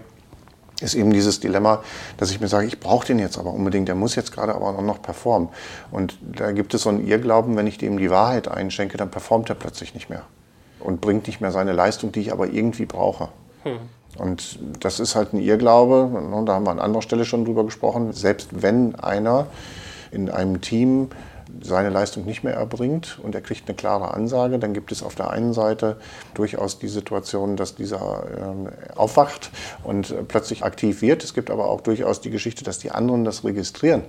ist 0.84 0.96
eben 0.96 1.12
dieses 1.12 1.40
Dilemma, 1.40 1.84
dass 2.18 2.32
ich 2.32 2.42
mir 2.42 2.48
sage, 2.48 2.68
ich 2.68 2.80
brauche 2.80 3.08
den 3.08 3.20
jetzt 3.20 3.38
aber 3.38 3.52
unbedingt, 3.52 3.88
der 3.88 3.96
muss 3.96 4.16
jetzt 4.16 4.32
gerade 4.32 4.54
aber 4.54 4.68
auch 4.68 4.82
noch 4.82 5.02
performen. 5.02 5.50
Und 5.92 6.18
da 6.22 6.52
gibt 6.52 6.74
es 6.74 6.84
so 6.84 6.90
einen 6.90 7.08
Irrglauben, 7.08 7.56
wenn 7.56 7.68
ich 7.68 7.78
dem 7.78 7.98
die 7.98 8.10
Wahrheit 8.10 8.48
einschenke, 8.48 8.98
dann 8.98 9.10
performt 9.10 9.50
er 9.50 9.56
plötzlich 9.56 9.94
nicht 9.94 10.10
mehr 10.10 10.24
und 10.80 11.02
bringt 11.02 11.28
nicht 11.28 11.42
mehr 11.42 11.52
seine 11.52 11.72
Leistung, 11.72 12.12
die 12.12 12.20
ich 12.20 12.32
aber 12.32 12.48
irgendwie 12.48 12.86
brauche. 12.86 13.30
Hm. 13.64 13.78
Und 14.18 14.60
das 14.80 15.00
ist 15.00 15.16
halt 15.16 15.34
ein 15.34 15.40
Irrglaube, 15.40 16.10
ne, 16.12 16.44
da 16.46 16.54
haben 16.54 16.66
wir 16.66 16.72
an 16.72 16.80
anderer 16.80 17.02
Stelle 17.02 17.26
schon 17.26 17.46
drüber 17.46 17.64
gesprochen. 17.64 18.14
Selbst 18.14 18.50
wenn 18.52 18.96
einer 18.96 19.48
in 20.12 20.30
einem 20.30 20.62
Team 20.62 21.10
seine 21.62 21.90
Leistung 21.90 22.26
nicht 22.26 22.44
mehr 22.44 22.56
erbringt 22.56 23.20
und 23.22 23.36
er 23.36 23.42
kriegt 23.42 23.68
eine 23.68 23.76
klare 23.76 24.14
Ansage, 24.14 24.60
dann 24.60 24.74
gibt 24.74 24.92
es 24.92 25.04
auf 25.04 25.16
der 25.16 25.30
einen 25.30 25.54
Seite 25.54 25.98
durchaus 26.34 26.80
die 26.80 26.88
Situation, 26.88 27.56
dass 27.56 27.76
dieser 27.76 28.26
äh, 28.26 28.96
aufwacht 28.96 29.52
und 29.84 30.14
plötzlich 30.28 30.64
aktiv 30.64 31.02
wird. 31.02 31.24
Es 31.24 31.34
gibt 31.34 31.50
aber 31.50 31.68
auch 31.68 31.82
durchaus 31.82 32.22
die 32.22 32.30
Geschichte, 32.30 32.64
dass 32.64 32.80
die 32.80 32.92
anderen 32.92 33.24
das 33.24 33.44
registrieren 33.44 34.04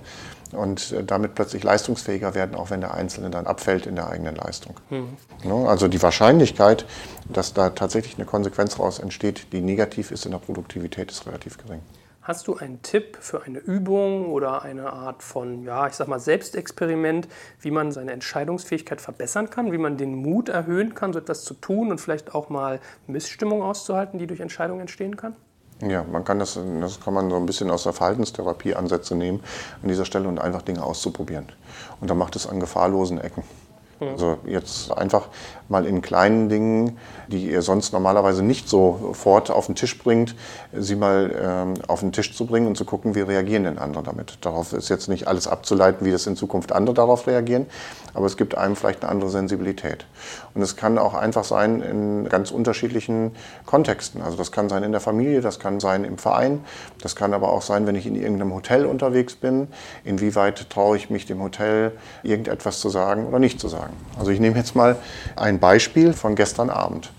und 0.53 0.93
äh, 0.93 1.05
damit 1.05 1.35
plötzlich 1.35 1.63
leistungsfähiger 1.63 2.35
werden, 2.35 2.55
auch 2.55 2.71
wenn 2.71 2.81
der 2.81 2.95
Einzelne 2.95 3.31
dann 3.31 3.47
abfällt 3.47 3.87
in 3.87 3.97
der 3.97 4.09
eigenen 4.09 4.37
Leistung. 4.37 4.75
Mhm. 4.91 5.67
Also 5.67 5.89
die 5.89 6.03
Wahrscheinlichkeit, 6.03 6.87
dass 7.33 7.53
da 7.53 7.71
tatsächlich 7.71 8.17
eine 8.17 8.27
Konsequenz 8.27 8.77
daraus 8.77 8.99
entsteht, 8.99 9.53
die 9.53 9.61
negativ 9.61 10.11
ist 10.11 10.25
in 10.25 10.33
der 10.33 10.39
Produktivität, 10.39 11.11
ist 11.11 11.27
relativ 11.27 11.59
gering. 11.59 11.81
Hast 12.27 12.49
du 12.49 12.57
einen 12.57 12.81
Tipp 12.81 13.19
für 13.21 13.43
eine 13.43 13.59
Übung 13.59 14.33
oder 14.33 14.63
eine 14.63 14.95
Art 14.95 15.23
von, 15.23 15.63
ja, 15.63 15.87
ich 15.87 15.93
sag 15.93 16.09
mal, 16.09 16.19
Selbstexperiment, 16.19 17.29
wie 17.61 17.71
man 17.71 17.93
seine 17.93 18.13
Entscheidungsfähigkeit 18.13 19.03
verbessern 19.03 19.51
kann, 19.51 19.73
wie 19.73 19.79
man 19.79 19.99
den 19.99 20.15
Mut 20.15 20.49
erhöhen 20.49 20.95
kann, 20.95 21.13
so 21.13 21.19
etwas 21.19 21.45
zu 21.45 21.53
tun 21.53 21.91
und 21.91 22.01
vielleicht 22.01 22.35
auch 22.35 22.49
mal 22.49 22.81
Missstimmung 23.07 23.63
auszuhalten, 23.63 24.19
die 24.19 24.27
durch 24.27 24.41
Entscheidungen 24.41 24.81
entstehen 24.81 25.19
kann? 25.19 25.37
Ja, 25.87 26.03
man 26.03 26.25
kann 26.25 26.39
das, 26.39 26.59
das 26.81 26.99
kann 26.99 27.13
man 27.13 27.29
so 27.29 27.37
ein 27.37 27.45
bisschen 27.45 27.71
aus 27.71 27.83
der 27.83 27.93
Verhaltenstherapie 27.93 28.75
Ansätze 28.75 29.15
nehmen 29.15 29.41
an 29.83 29.91
dieser 29.91 30.07
Stelle 30.07 30.27
und 30.27 30.39
einfach 30.39 30.63
Dinge 30.63 30.83
auszuprobieren. 30.83 31.53
Und 32.01 32.09
dann 32.09 32.17
macht 32.17 32.37
es 32.37 32.47
an 32.47 32.59
gefahrlosen 32.59 33.21
Ecken. 33.21 33.43
Also 34.01 34.39
jetzt 34.47 34.91
einfach 34.93 35.29
mal 35.69 35.87
in 35.87 36.03
kleinen 36.03 36.49
Dingen, 36.49 36.99
die 37.29 37.51
ihr 37.51 37.63
sonst 37.63 37.93
normalerweise 37.93 38.43
nicht 38.43 38.69
sofort 38.69 39.51
auf 39.51 39.67
den 39.67 39.75
Tisch 39.75 39.99
bringt, 39.99 40.35
sie 40.73 40.95
mal 40.95 41.35
ähm, 41.41 41.75
auf 41.89 42.01
den 42.01 42.13
Tisch 42.13 42.37
zu 42.37 42.47
bringen 42.47 42.67
und 42.67 42.77
zu 42.77 42.85
gucken, 42.85 43.15
wie 43.15 43.21
reagieren 43.21 43.65
denn 43.65 43.79
andere 43.79 44.03
damit. 44.03 44.39
Darauf 44.43 44.73
ist 44.73 44.89
jetzt 44.89 45.09
nicht 45.09 45.27
alles 45.27 45.47
abzuleiten, 45.47 46.07
wie 46.07 46.11
das 46.11 46.27
in 46.27 46.37
Zukunft 46.37 46.73
andere 46.73 46.95
darauf 46.95 47.27
reagieren, 47.27 47.67
aber 48.13 48.27
es 48.27 48.37
gibt 48.37 48.57
einem 48.57 48.77
vielleicht 48.77 49.03
eine 49.03 49.11
andere 49.11 49.31
Sensibilität. 49.31 50.07
Und 50.55 50.63
es 50.63 50.77
kann 50.77 50.99
auch 50.99 51.15
einfach 51.15 51.45
sein 51.45 51.81
in 51.81 52.29
ganz 52.29 52.51
unterschiedlichen 52.51 53.33
Kontexten. 53.65 54.23
Also 54.23 54.37
das 54.37 54.53
kann 54.53 54.69
sein 54.69 54.83
in 54.83 54.93
der 54.93 55.01
Familie, 55.01 55.41
das 55.41 55.59
kann 55.59 55.81
sein 55.81 56.05
im 56.05 56.19
Verein, 56.19 56.65
das 57.01 57.17
kann 57.17 57.33
aber 57.33 57.51
auch 57.51 57.63
sein, 57.63 57.87
wenn 57.87 57.95
ich 57.95 58.07
in 58.07 58.17
irgendeinem 58.17 58.55
Hotel 58.55 58.87
unterwegs 58.87 59.35
bin. 59.35 59.69
Inwieweit 60.05 60.69
traue 60.71 60.97
ich 60.97 61.11
mich 61.11 61.27
dem 61.27 61.43
Hotel 61.43 61.93
irgendetwas 62.23 62.81
zu 62.81 62.91
sagen 62.91 63.27
oder 63.27 63.39
nicht 63.39 63.59
zu 63.59 63.69
sagen. 63.69 63.84
Also 64.19 64.31
ich 64.31 64.41
nehme 64.41 64.57
jetzt 64.57 64.75
mal 64.75 64.97
ein 65.37 65.59
Beispiel 65.59 66.13
von 66.13 66.35
gestern 66.35 66.71
Abend. 66.71 67.13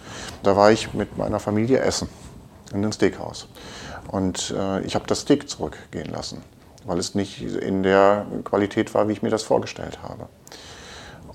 Da 0.44 0.56
war 0.56 0.72
ich 0.72 0.94
mit 0.94 1.18
meiner 1.18 1.40
Familie 1.40 1.80
essen 1.80 2.08
in 2.72 2.78
einem 2.78 2.92
Steakhouse. 2.92 3.48
Und 4.08 4.54
äh, 4.58 4.82
ich 4.82 4.96
habe 4.96 5.08
das 5.08 5.22
Steak 5.22 5.50
zurückgehen 5.50 6.12
lassen, 6.12 6.42
weil 6.86 7.00
es 7.00 7.16
nicht 7.16 7.42
in 7.42 7.84
der 7.84 8.26
Qualität 8.44 8.94
war, 8.94 9.08
wie 9.08 9.14
ich 9.14 9.22
mir 9.22 9.30
das 9.30 9.44
vorgestellt 9.44 10.00
habe. 10.04 10.28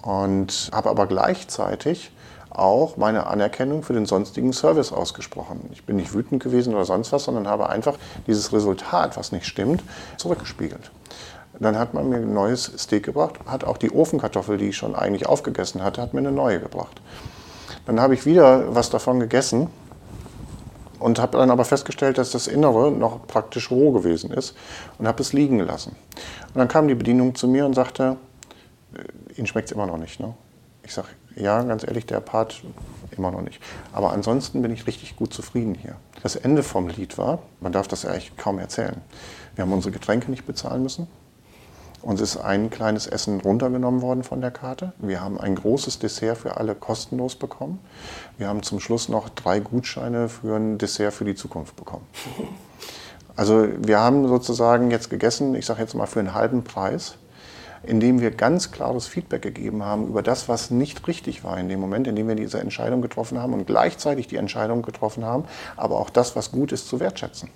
Und 0.02 0.70
habe 0.72 0.88
aber 0.88 1.06
gleichzeitig 1.06 2.12
auch 2.50 2.96
meine 2.96 3.26
Anerkennung 3.26 3.82
für 3.82 3.92
den 3.92 4.06
sonstigen 4.06 4.52
Service 4.52 4.92
ausgesprochen. 4.92 5.68
Ich 5.72 5.84
bin 5.84 5.96
nicht 5.96 6.12
wütend 6.12 6.42
gewesen 6.42 6.74
oder 6.74 6.84
sonst 6.84 7.12
was, 7.12 7.24
sondern 7.24 7.46
habe 7.46 7.68
einfach 7.68 7.96
dieses 8.26 8.52
Resultat, 8.52 9.16
was 9.16 9.32
nicht 9.32 9.46
stimmt, 9.46 9.82
zurückgespiegelt. 10.16 10.90
Dann 11.60 11.78
hat 11.78 11.92
man 11.92 12.08
mir 12.08 12.16
ein 12.16 12.32
neues 12.32 12.72
Steak 12.78 13.04
gebracht, 13.04 13.34
hat 13.46 13.64
auch 13.64 13.76
die 13.76 13.92
Ofenkartoffel, 13.92 14.56
die 14.56 14.70
ich 14.70 14.76
schon 14.76 14.94
eigentlich 14.94 15.26
aufgegessen 15.26 15.82
hatte, 15.82 16.00
hat 16.00 16.14
mir 16.14 16.20
eine 16.20 16.32
neue 16.32 16.58
gebracht. 16.58 17.00
Dann 17.86 18.00
habe 18.00 18.14
ich 18.14 18.24
wieder 18.24 18.74
was 18.74 18.88
davon 18.88 19.20
gegessen 19.20 19.68
und 20.98 21.18
habe 21.18 21.38
dann 21.38 21.50
aber 21.50 21.66
festgestellt, 21.66 22.16
dass 22.16 22.30
das 22.30 22.46
Innere 22.46 22.90
noch 22.90 23.26
praktisch 23.26 23.70
roh 23.70 23.92
gewesen 23.92 24.30
ist 24.30 24.56
und 24.98 25.06
habe 25.06 25.22
es 25.22 25.34
liegen 25.34 25.58
gelassen. 25.58 25.96
Und 26.48 26.58
dann 26.58 26.68
kam 26.68 26.88
die 26.88 26.94
Bedienung 26.94 27.34
zu 27.34 27.46
mir 27.46 27.66
und 27.66 27.74
sagte, 27.74 28.16
äh, 28.94 29.34
Ihnen 29.34 29.46
schmeckt 29.46 29.68
es 29.68 29.72
immer 29.72 29.86
noch 29.86 29.98
nicht. 29.98 30.18
Ne? 30.18 30.34
Ich 30.82 30.94
sage, 30.94 31.08
ja, 31.36 31.62
ganz 31.62 31.84
ehrlich, 31.84 32.06
der 32.06 32.20
Part 32.20 32.62
immer 33.16 33.30
noch 33.30 33.42
nicht. 33.42 33.60
Aber 33.92 34.12
ansonsten 34.12 34.62
bin 34.62 34.70
ich 34.72 34.86
richtig 34.86 35.16
gut 35.16 35.34
zufrieden 35.34 35.74
hier. 35.74 35.96
Das 36.22 36.36
Ende 36.36 36.62
vom 36.62 36.88
Lied 36.88 37.18
war, 37.18 37.40
man 37.60 37.72
darf 37.72 37.88
das 37.88 38.02
ja 38.02 38.10
eigentlich 38.10 38.36
kaum 38.36 38.58
erzählen. 38.58 39.00
Wir 39.54 39.62
haben 39.62 39.72
unsere 39.72 39.92
Getränke 39.92 40.30
nicht 40.30 40.46
bezahlen 40.46 40.82
müssen. 40.82 41.06
Uns 42.02 42.20
ist 42.20 42.38
ein 42.38 42.70
kleines 42.70 43.06
Essen 43.06 43.40
runtergenommen 43.40 44.00
worden 44.00 44.24
von 44.24 44.40
der 44.40 44.50
Karte. 44.50 44.92
Wir 44.98 45.20
haben 45.20 45.38
ein 45.38 45.54
großes 45.54 45.98
Dessert 45.98 46.38
für 46.38 46.56
alle 46.56 46.74
kostenlos 46.74 47.34
bekommen. 47.36 47.78
Wir 48.38 48.48
haben 48.48 48.62
zum 48.62 48.80
Schluss 48.80 49.08
noch 49.08 49.28
drei 49.28 49.60
Gutscheine 49.60 50.28
für 50.28 50.56
ein 50.56 50.78
Dessert 50.78 51.12
für 51.12 51.24
die 51.24 51.34
Zukunft 51.34 51.76
bekommen. 51.76 52.06
Also 53.36 53.68
wir 53.78 53.98
haben 53.98 54.28
sozusagen 54.28 54.90
jetzt 54.90 55.08
gegessen, 55.08 55.54
ich 55.54 55.64
sage 55.64 55.80
jetzt 55.80 55.94
mal 55.94 56.04
für 56.04 56.18
einen 56.18 56.34
halben 56.34 56.62
Preis, 56.62 57.14
indem 57.82 58.20
wir 58.20 58.32
ganz 58.32 58.70
klares 58.70 59.06
Feedback 59.06 59.40
gegeben 59.40 59.82
haben 59.82 60.08
über 60.08 60.22
das, 60.22 60.48
was 60.48 60.70
nicht 60.70 61.06
richtig 61.08 61.42
war 61.42 61.56
in 61.56 61.68
dem 61.70 61.80
Moment, 61.80 62.06
in 62.06 62.16
dem 62.16 62.28
wir 62.28 62.34
diese 62.34 62.60
Entscheidung 62.60 63.00
getroffen 63.00 63.38
haben 63.38 63.54
und 63.54 63.66
gleichzeitig 63.66 64.26
die 64.26 64.36
Entscheidung 64.36 64.82
getroffen 64.82 65.24
haben, 65.24 65.44
aber 65.76 65.98
auch 66.00 66.10
das, 66.10 66.36
was 66.36 66.52
gut 66.52 66.72
ist, 66.72 66.88
zu 66.88 67.00
wertschätzen. 67.00 67.48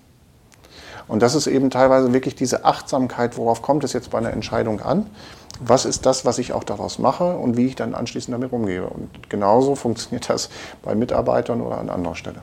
Und 1.08 1.22
das 1.22 1.34
ist 1.34 1.46
eben 1.46 1.70
teilweise 1.70 2.12
wirklich 2.12 2.34
diese 2.34 2.64
Achtsamkeit, 2.64 3.36
worauf 3.36 3.62
kommt 3.62 3.84
es 3.84 3.92
jetzt 3.92 4.10
bei 4.10 4.18
einer 4.18 4.32
Entscheidung 4.32 4.80
an? 4.80 5.06
Was 5.60 5.84
ist 5.84 6.04
das, 6.06 6.24
was 6.24 6.38
ich 6.38 6.52
auch 6.52 6.64
daraus 6.64 6.98
mache 6.98 7.36
und 7.36 7.56
wie 7.56 7.66
ich 7.66 7.76
dann 7.76 7.94
anschließend 7.94 8.34
damit 8.34 8.52
umgehe? 8.52 8.86
Und 8.86 9.30
genauso 9.30 9.76
funktioniert 9.76 10.28
das 10.28 10.50
bei 10.82 10.94
Mitarbeitern 10.94 11.60
oder 11.60 11.78
an 11.78 11.90
anderer 11.90 12.16
Stelle. 12.16 12.42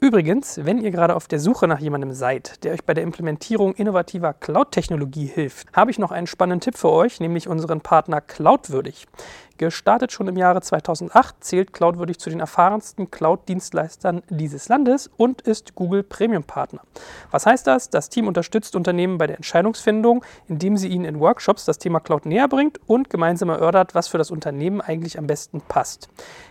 Übrigens, 0.00 0.60
wenn 0.62 0.78
ihr 0.78 0.92
gerade 0.92 1.16
auf 1.16 1.26
der 1.26 1.40
Suche 1.40 1.66
nach 1.66 1.80
jemandem 1.80 2.12
seid, 2.12 2.62
der 2.62 2.72
euch 2.72 2.84
bei 2.84 2.94
der 2.94 3.02
Implementierung 3.02 3.74
innovativer 3.74 4.32
Cloud-Technologie 4.32 5.26
hilft, 5.26 5.66
habe 5.72 5.90
ich 5.90 5.98
noch 5.98 6.12
einen 6.12 6.28
spannenden 6.28 6.60
Tipp 6.60 6.78
für 6.78 6.90
euch, 6.90 7.18
nämlich 7.18 7.48
unseren 7.48 7.80
Partner 7.80 8.20
Cloudwürdig. 8.20 9.08
Gestartet 9.58 10.12
schon 10.12 10.28
im 10.28 10.36
Jahre 10.36 10.60
2008, 10.60 11.36
zählt 11.40 11.72
Cloudwürdig 11.72 12.18
zu 12.18 12.30
den 12.30 12.40
erfahrensten 12.40 13.10
Cloud-Dienstleistern 13.10 14.22
dieses 14.28 14.68
Landes 14.68 15.10
und 15.16 15.42
ist 15.42 15.74
Google 15.74 16.04
Premium-Partner. 16.04 16.80
Was 17.32 17.44
heißt 17.44 17.66
das? 17.66 17.90
Das 17.90 18.08
Team 18.08 18.28
unterstützt 18.28 18.76
Unternehmen 18.76 19.18
bei 19.18 19.26
der 19.26 19.36
Entscheidungsfindung, 19.36 20.24
indem 20.46 20.76
sie 20.76 20.88
ihnen 20.88 21.04
in 21.04 21.18
Workshops 21.18 21.64
das 21.64 21.78
Thema 21.78 21.98
Cloud 21.98 22.24
näher 22.24 22.46
bringt 22.46 22.80
und 22.86 23.10
gemeinsam 23.10 23.48
erörtert, 23.48 23.96
was 23.96 24.06
für 24.06 24.18
das 24.18 24.30
Unternehmen 24.30 24.80
eigentlich 24.80 25.18
am 25.18 25.26
besten 25.26 25.60
passt. 25.60 26.08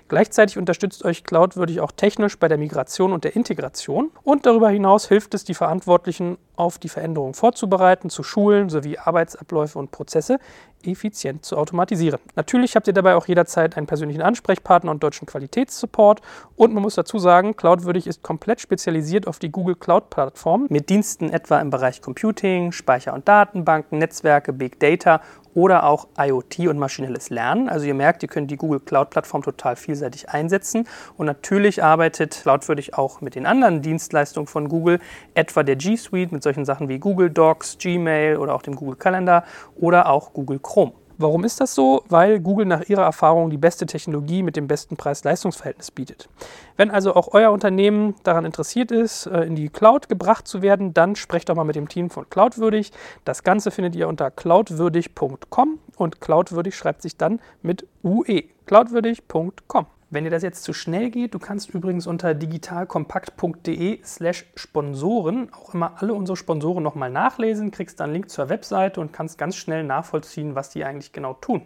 Gleichzeitig 0.10 0.58
unterstützt 0.58 1.06
euch 1.06 1.24
Cloudwürdig 1.24 1.80
auch 1.80 1.92
technisch 1.92 2.38
bei 2.38 2.48
der 2.48 2.58
Migration 2.58 3.14
und 3.14 3.24
der 3.24 3.36
Integration 3.36 4.12
und 4.24 4.46
darüber 4.46 4.70
hinaus 4.70 5.08
hilft 5.08 5.34
es, 5.34 5.46
die 5.46 5.54
Verantwortlichen 5.54 6.38
auf 6.58 6.78
die 6.78 6.90
Veränderung 6.90 7.34
vorzubereiten, 7.34 8.10
zu 8.10 8.24
schulen 8.24 8.70
sowie 8.70 8.98
Arbeitsabläufe 8.98 9.80
und 9.80 9.92
Prozesse 9.92 10.40
effizient 10.84 11.44
zu 11.44 11.58
automatisieren. 11.58 12.20
Natürlich 12.36 12.76
habt 12.76 12.88
ihr 12.88 12.94
dabei 12.94 13.16
auch 13.16 13.28
jederzeit 13.28 13.78
einen 13.78 13.88
persönlichen 13.88 14.22
Ansprechpartner 14.22 14.92
und 14.92 15.02
deutschen 15.02 15.26
Qualitätssupport 15.26 16.22
und 16.56 16.74
man 16.74 16.84
muss 16.84 16.96
dazu 16.96 17.20
sagen, 17.20 17.56
Cloudwürdig 17.56 18.08
ist 18.08 18.24
komplett 18.24 18.62
spezialisiert 18.62 19.28
auf 19.28 19.40
die 19.40 19.52
Google 19.52 19.76
Cloud 19.76 20.10
Plattform 20.10 20.68
mit 20.70 20.90
Diensten 20.90 21.30
etwa 21.30 21.60
im 21.60 21.70
Bereich 21.70 22.02
Computing, 22.02 22.72
Speicher- 22.72 23.14
und 23.14 23.28
Datenbanken, 23.28 24.00
Netzwerke, 24.00 24.54
Big 24.54 24.80
Data 24.80 25.22
oder 25.54 25.84
auch 25.84 26.08
IoT 26.18 26.60
und 26.68 26.78
maschinelles 26.78 27.30
Lernen. 27.30 27.70
Also 27.70 27.86
ihr 27.86 27.94
merkt, 27.94 28.24
ihr 28.24 28.30
könnt 28.30 28.52
die 28.52 28.58
Google 28.58 28.80
Cloud 28.80 29.10
Plattform 29.10 29.44
total 29.44 29.76
vielseitig 29.76 30.30
einsetzen 30.30 30.88
und 31.18 31.26
natürlich 31.26 31.84
arbeitet 31.84 32.40
Cloudwürdig 32.42 32.96
auch 32.96 33.22
mit 33.22 33.36
den 33.36 33.46
anderen 33.46 33.82
Dienstleistungen 33.82 34.48
von 34.48 34.70
Google, 34.70 35.00
etwa 35.34 35.64
der 35.64 35.76
G 35.76 35.96
Suite 35.96 36.32
mit 36.32 36.44
solchen 36.44 36.66
Sachen 36.66 36.90
wie 36.90 37.00
Google 37.00 37.30
Docs, 37.30 37.78
Gmail 37.78 38.38
oder 38.38 38.56
auch 38.56 38.62
dem 38.62 38.76
Google 38.76 38.96
Kalender 38.98 39.44
oder 39.76 40.10
auch 40.10 40.34
Google 40.34 40.60
Chrome. 40.60 40.94
Warum 41.20 41.44
ist 41.44 41.60
das 41.60 41.74
so? 41.74 42.04
Weil 42.10 42.40
Google 42.40 42.68
nach 42.68 42.88
ihrer 42.88 43.04
Erfahrung 43.04 43.50
die 43.50 43.58
beste 43.58 43.88
Technologie 43.88 44.44
mit 44.44 44.56
dem 44.56 44.68
besten 44.68 44.98
Preis-Leistungs-Verhältnis 44.98 45.90
bietet. 45.90 46.30
Wenn 46.76 46.92
also 46.92 47.16
auch 47.16 47.34
euer 47.34 47.52
Unternehmen 47.52 48.14
daran 48.24 48.46
interessiert 48.46 48.92
ist, 48.92 49.26
äh, 49.26 49.42
in 49.42 49.56
die 49.56 49.70
Cloud 49.70 50.10
gebracht 50.10 50.48
zu 50.48 50.62
werden, 50.62 50.94
dann 50.94 51.16
sprecht 51.16 51.50
doch 51.50 51.56
mal 51.56 51.64
mit 51.64 51.76
dem 51.76 51.90
Team 51.90 52.12
von 52.12 52.30
Cloudwürdig. 52.30 52.92
Das 53.26 53.44
Ganze 53.44 53.72
findet 53.72 53.96
ihr 53.96 54.08
unter 54.08 54.30
cloudwürdig.com 54.30 55.80
und 55.96 56.22
Cloudwürdig 56.22 56.76
schreibt 56.76 57.02
sich 57.02 57.18
dann 57.18 57.40
mit 57.64 57.88
UE. 58.04 58.44
cloudwürdig.com. 58.68 59.88
Wenn 60.10 60.24
dir 60.24 60.30
das 60.30 60.42
jetzt 60.42 60.64
zu 60.64 60.72
schnell 60.72 61.10
geht, 61.10 61.34
du 61.34 61.40
kannst 61.40 61.70
übrigens 61.70 62.08
unter 62.08 62.34
digitalkompakt.de 62.34 64.00
slash 64.06 64.46
Sponsoren 64.56 65.52
auch 65.52 65.74
immer 65.74 66.02
alle 66.02 66.14
unsere 66.14 66.38
Sponsoren 66.38 66.82
nochmal 66.82 67.10
nachlesen, 67.10 67.72
kriegst 67.72 68.00
dann 68.00 68.06
einen 68.06 68.14
Link 68.14 68.30
zur 68.30 68.48
Webseite 68.48 69.02
und 69.02 69.12
kannst 69.12 69.38
ganz 69.38 69.58
schnell 69.58 69.84
nachvollziehen, 69.84 70.56
was 70.56 70.70
die 70.70 70.86
eigentlich 70.86 71.12
genau 71.12 71.34
tun. 71.34 71.64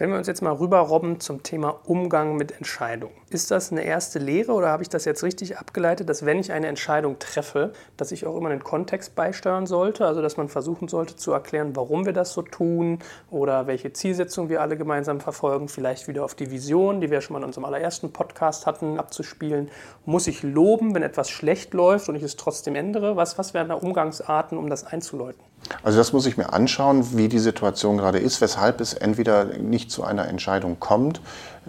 Wenn 0.00 0.10
wir 0.10 0.16
uns 0.16 0.28
jetzt 0.28 0.42
mal 0.42 0.52
rüberrobben 0.52 1.18
zum 1.18 1.42
Thema 1.42 1.80
Umgang 1.84 2.36
mit 2.36 2.52
Entscheidungen. 2.52 3.16
Ist 3.30 3.50
das 3.50 3.72
eine 3.72 3.82
erste 3.82 4.20
Lehre 4.20 4.52
oder 4.52 4.68
habe 4.68 4.84
ich 4.84 4.88
das 4.88 5.04
jetzt 5.04 5.24
richtig 5.24 5.58
abgeleitet, 5.58 6.08
dass 6.08 6.24
wenn 6.24 6.38
ich 6.38 6.52
eine 6.52 6.68
Entscheidung 6.68 7.18
treffe, 7.18 7.72
dass 7.96 8.12
ich 8.12 8.24
auch 8.24 8.36
immer 8.36 8.50
den 8.50 8.62
Kontext 8.62 9.16
beisteuern 9.16 9.66
sollte? 9.66 10.06
Also 10.06 10.22
dass 10.22 10.36
man 10.36 10.48
versuchen 10.48 10.86
sollte 10.86 11.16
zu 11.16 11.32
erklären, 11.32 11.74
warum 11.74 12.06
wir 12.06 12.12
das 12.12 12.32
so 12.32 12.42
tun 12.42 13.00
oder 13.28 13.66
welche 13.66 13.92
Zielsetzung 13.92 14.48
wir 14.48 14.60
alle 14.60 14.76
gemeinsam 14.76 15.18
verfolgen, 15.18 15.66
vielleicht 15.66 16.06
wieder 16.06 16.24
auf 16.24 16.36
die 16.36 16.52
Vision, 16.52 17.00
die 17.00 17.10
wir 17.10 17.20
schon 17.20 17.34
mal 17.34 17.40
in 17.40 17.46
unserem 17.46 17.64
allerersten 17.64 18.12
Podcast 18.12 18.66
hatten, 18.66 19.00
abzuspielen. 19.00 19.68
Muss 20.06 20.28
ich 20.28 20.44
loben, 20.44 20.94
wenn 20.94 21.02
etwas 21.02 21.28
schlecht 21.28 21.74
läuft 21.74 22.08
und 22.08 22.14
ich 22.14 22.22
es 22.22 22.36
trotzdem 22.36 22.76
ändere? 22.76 23.16
Was, 23.16 23.36
was 23.36 23.52
wären 23.52 23.68
da 23.68 23.74
Umgangsarten, 23.74 24.58
um 24.58 24.70
das 24.70 24.84
einzuläuten? 24.84 25.42
Also 25.82 25.98
das 25.98 26.12
muss 26.12 26.26
ich 26.26 26.36
mir 26.36 26.52
anschauen, 26.52 27.16
wie 27.16 27.28
die 27.28 27.38
Situation 27.38 27.98
gerade 27.98 28.18
ist, 28.18 28.40
weshalb 28.40 28.80
es 28.80 28.94
entweder 28.94 29.44
nicht 29.44 29.90
zu 29.90 30.02
einer 30.04 30.26
Entscheidung 30.26 30.80
kommt, 30.80 31.20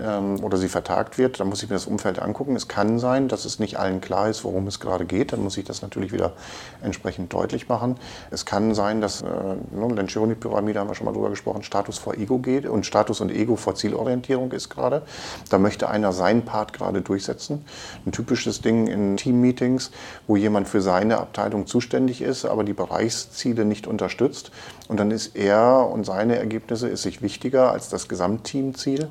ähm, 0.02 0.44
oder 0.44 0.58
sie 0.58 0.70
vertagt 0.70 1.18
wird, 1.18 1.40
dann 1.40 1.50
muss 1.50 1.64
ich 1.64 1.70
mir 1.70 1.76
das 1.76 1.86
Umfeld 1.86 2.20
angucken. 2.20 2.56
Es 2.56 2.68
kann 2.68 3.00
sein, 3.00 3.28
dass 3.28 3.46
es 3.46 3.60
nicht 3.60 3.78
allen 3.78 4.02
klar 4.02 4.30
ist, 4.30 4.44
worum 4.44 4.68
es 4.68 4.80
gerade 4.80 5.06
geht. 5.06 5.34
Dann 5.34 5.44
muss 5.44 5.58
ich 5.58 5.66
das 5.66 5.82
natürlich 5.82 6.12
wieder 6.12 6.34
entsprechend 6.82 7.34
deutlich 7.34 7.70
machen. 7.70 7.98
Es 8.32 8.46
kann 8.46 8.74
sein, 8.74 9.02
dass, 9.02 9.22
äh, 9.22 9.26
ne, 9.26 9.94
Lencioni-Pyramide 9.94 10.80
haben 10.80 10.90
wir 10.90 10.96
schon 10.96 11.06
mal 11.06 11.14
drüber 11.14 11.30
gesprochen, 11.30 11.64
Status 11.64 11.98
vor 11.98 12.16
Ego 12.16 12.40
geht 12.40 12.66
und 12.66 12.86
Status 12.86 13.22
und 13.22 13.32
Ego 13.32 13.56
vor 13.56 13.76
Zielorientierung 13.76 14.52
ist 14.52 14.70
gerade. 14.70 15.04
Da 15.50 15.58
möchte 15.58 15.90
einer 15.90 16.14
seinen 16.14 16.46
Part 16.46 16.74
gerade 16.74 17.02
durchsetzen. 17.02 17.66
Ein 18.06 18.12
typisches 18.12 18.62
Ding 18.62 18.88
in 18.88 19.18
Team-Meetings, 19.18 19.92
wo 20.28 20.36
jemand 20.36 20.68
für 20.68 20.82
seine 20.82 21.18
Abteilung 21.20 21.68
zuständig 21.68 22.22
ist, 22.22 22.46
aber 22.46 22.64
die 22.64 22.74
Bereichsziele 22.74 23.66
nicht 23.66 23.88
unterstützt. 23.88 24.52
Und 24.88 25.00
dann 25.00 25.12
ist 25.12 25.36
er 25.36 25.88
und 25.88 26.06
seine 26.06 26.38
Ergebnisse 26.38 26.88
ist 26.88 27.04
sich 27.04 27.22
wichtiger 27.22 27.72
als 27.72 27.90
das 27.90 28.08
Gesamtteamziel. 28.08 29.10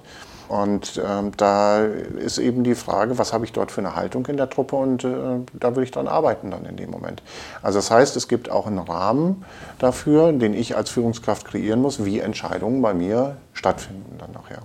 Und 0.48 1.00
ähm, 1.04 1.32
da 1.36 1.84
ist 1.84 2.38
eben 2.38 2.64
die 2.64 2.74
Frage, 2.74 3.18
was 3.18 3.34
habe 3.34 3.44
ich 3.44 3.52
dort 3.52 3.70
für 3.70 3.82
eine 3.82 3.94
Haltung 3.94 4.24
in 4.26 4.38
der 4.38 4.48
Truppe 4.48 4.76
und 4.76 5.04
äh, 5.04 5.08
da 5.52 5.70
würde 5.76 5.84
ich 5.84 5.90
dran 5.90 6.08
arbeiten 6.08 6.50
dann 6.50 6.64
in 6.64 6.76
dem 6.76 6.90
Moment. 6.90 7.22
Also 7.62 7.78
das 7.78 7.90
heißt, 7.90 8.16
es 8.16 8.28
gibt 8.28 8.50
auch 8.50 8.66
einen 8.66 8.78
Rahmen 8.78 9.44
dafür, 9.78 10.32
den 10.32 10.54
ich 10.54 10.74
als 10.74 10.88
Führungskraft 10.88 11.46
kreieren 11.46 11.82
muss, 11.82 12.04
wie 12.04 12.20
Entscheidungen 12.20 12.80
bei 12.80 12.94
mir 12.94 13.36
stattfinden 13.52 14.16
dann 14.18 14.32
nachher. 14.32 14.62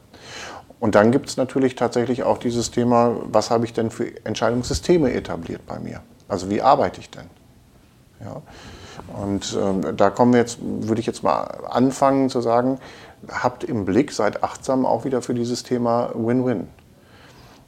Und 0.79 0.95
dann 0.95 1.11
gibt 1.11 1.29
es 1.29 1.37
natürlich 1.37 1.75
tatsächlich 1.75 2.23
auch 2.23 2.37
dieses 2.37 2.71
Thema, 2.71 3.15
was 3.25 3.49
habe 3.49 3.65
ich 3.65 3.73
denn 3.73 3.89
für 3.89 4.05
Entscheidungssysteme 4.25 5.13
etabliert 5.13 5.65
bei 5.65 5.79
mir? 5.79 6.01
Also 6.29 6.49
wie 6.49 6.61
arbeite 6.61 7.01
ich 7.01 7.09
denn? 7.09 7.29
Ja. 8.23 8.41
Und 9.21 9.57
ähm, 9.59 9.97
da 9.97 10.09
kommen 10.09 10.33
wir 10.33 10.39
jetzt, 10.39 10.59
würde 10.61 11.01
ich 11.01 11.07
jetzt 11.07 11.23
mal 11.23 11.43
anfangen 11.69 12.29
zu 12.29 12.41
sagen, 12.41 12.79
habt 13.29 13.63
im 13.63 13.85
Blick, 13.85 14.11
seid 14.11 14.43
achtsam 14.43 14.85
auch 14.85 15.05
wieder 15.05 15.21
für 15.21 15.33
dieses 15.33 15.63
Thema 15.63 16.11
Win-Win. 16.13 16.67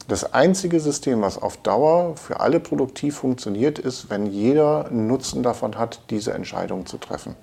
Das 0.08 0.34
einzige 0.34 0.78
System, 0.78 1.20
was 1.22 1.40
auf 1.40 1.56
Dauer 1.56 2.14
für 2.16 2.38
alle 2.38 2.60
produktiv 2.60 3.16
funktioniert, 3.16 3.78
ist, 3.78 4.08
wenn 4.08 4.26
jeder 4.26 4.88
Nutzen 4.90 5.42
davon 5.42 5.76
hat, 5.78 6.00
diese 6.10 6.32
Entscheidung 6.32 6.86
zu 6.86 6.98
treffen. 6.98 7.34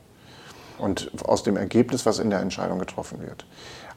Und 0.77 1.11
aus 1.25 1.43
dem 1.43 1.57
Ergebnis, 1.57 2.05
was 2.05 2.19
in 2.19 2.29
der 2.29 2.39
Entscheidung 2.39 2.79
getroffen 2.79 3.21
wird. 3.21 3.45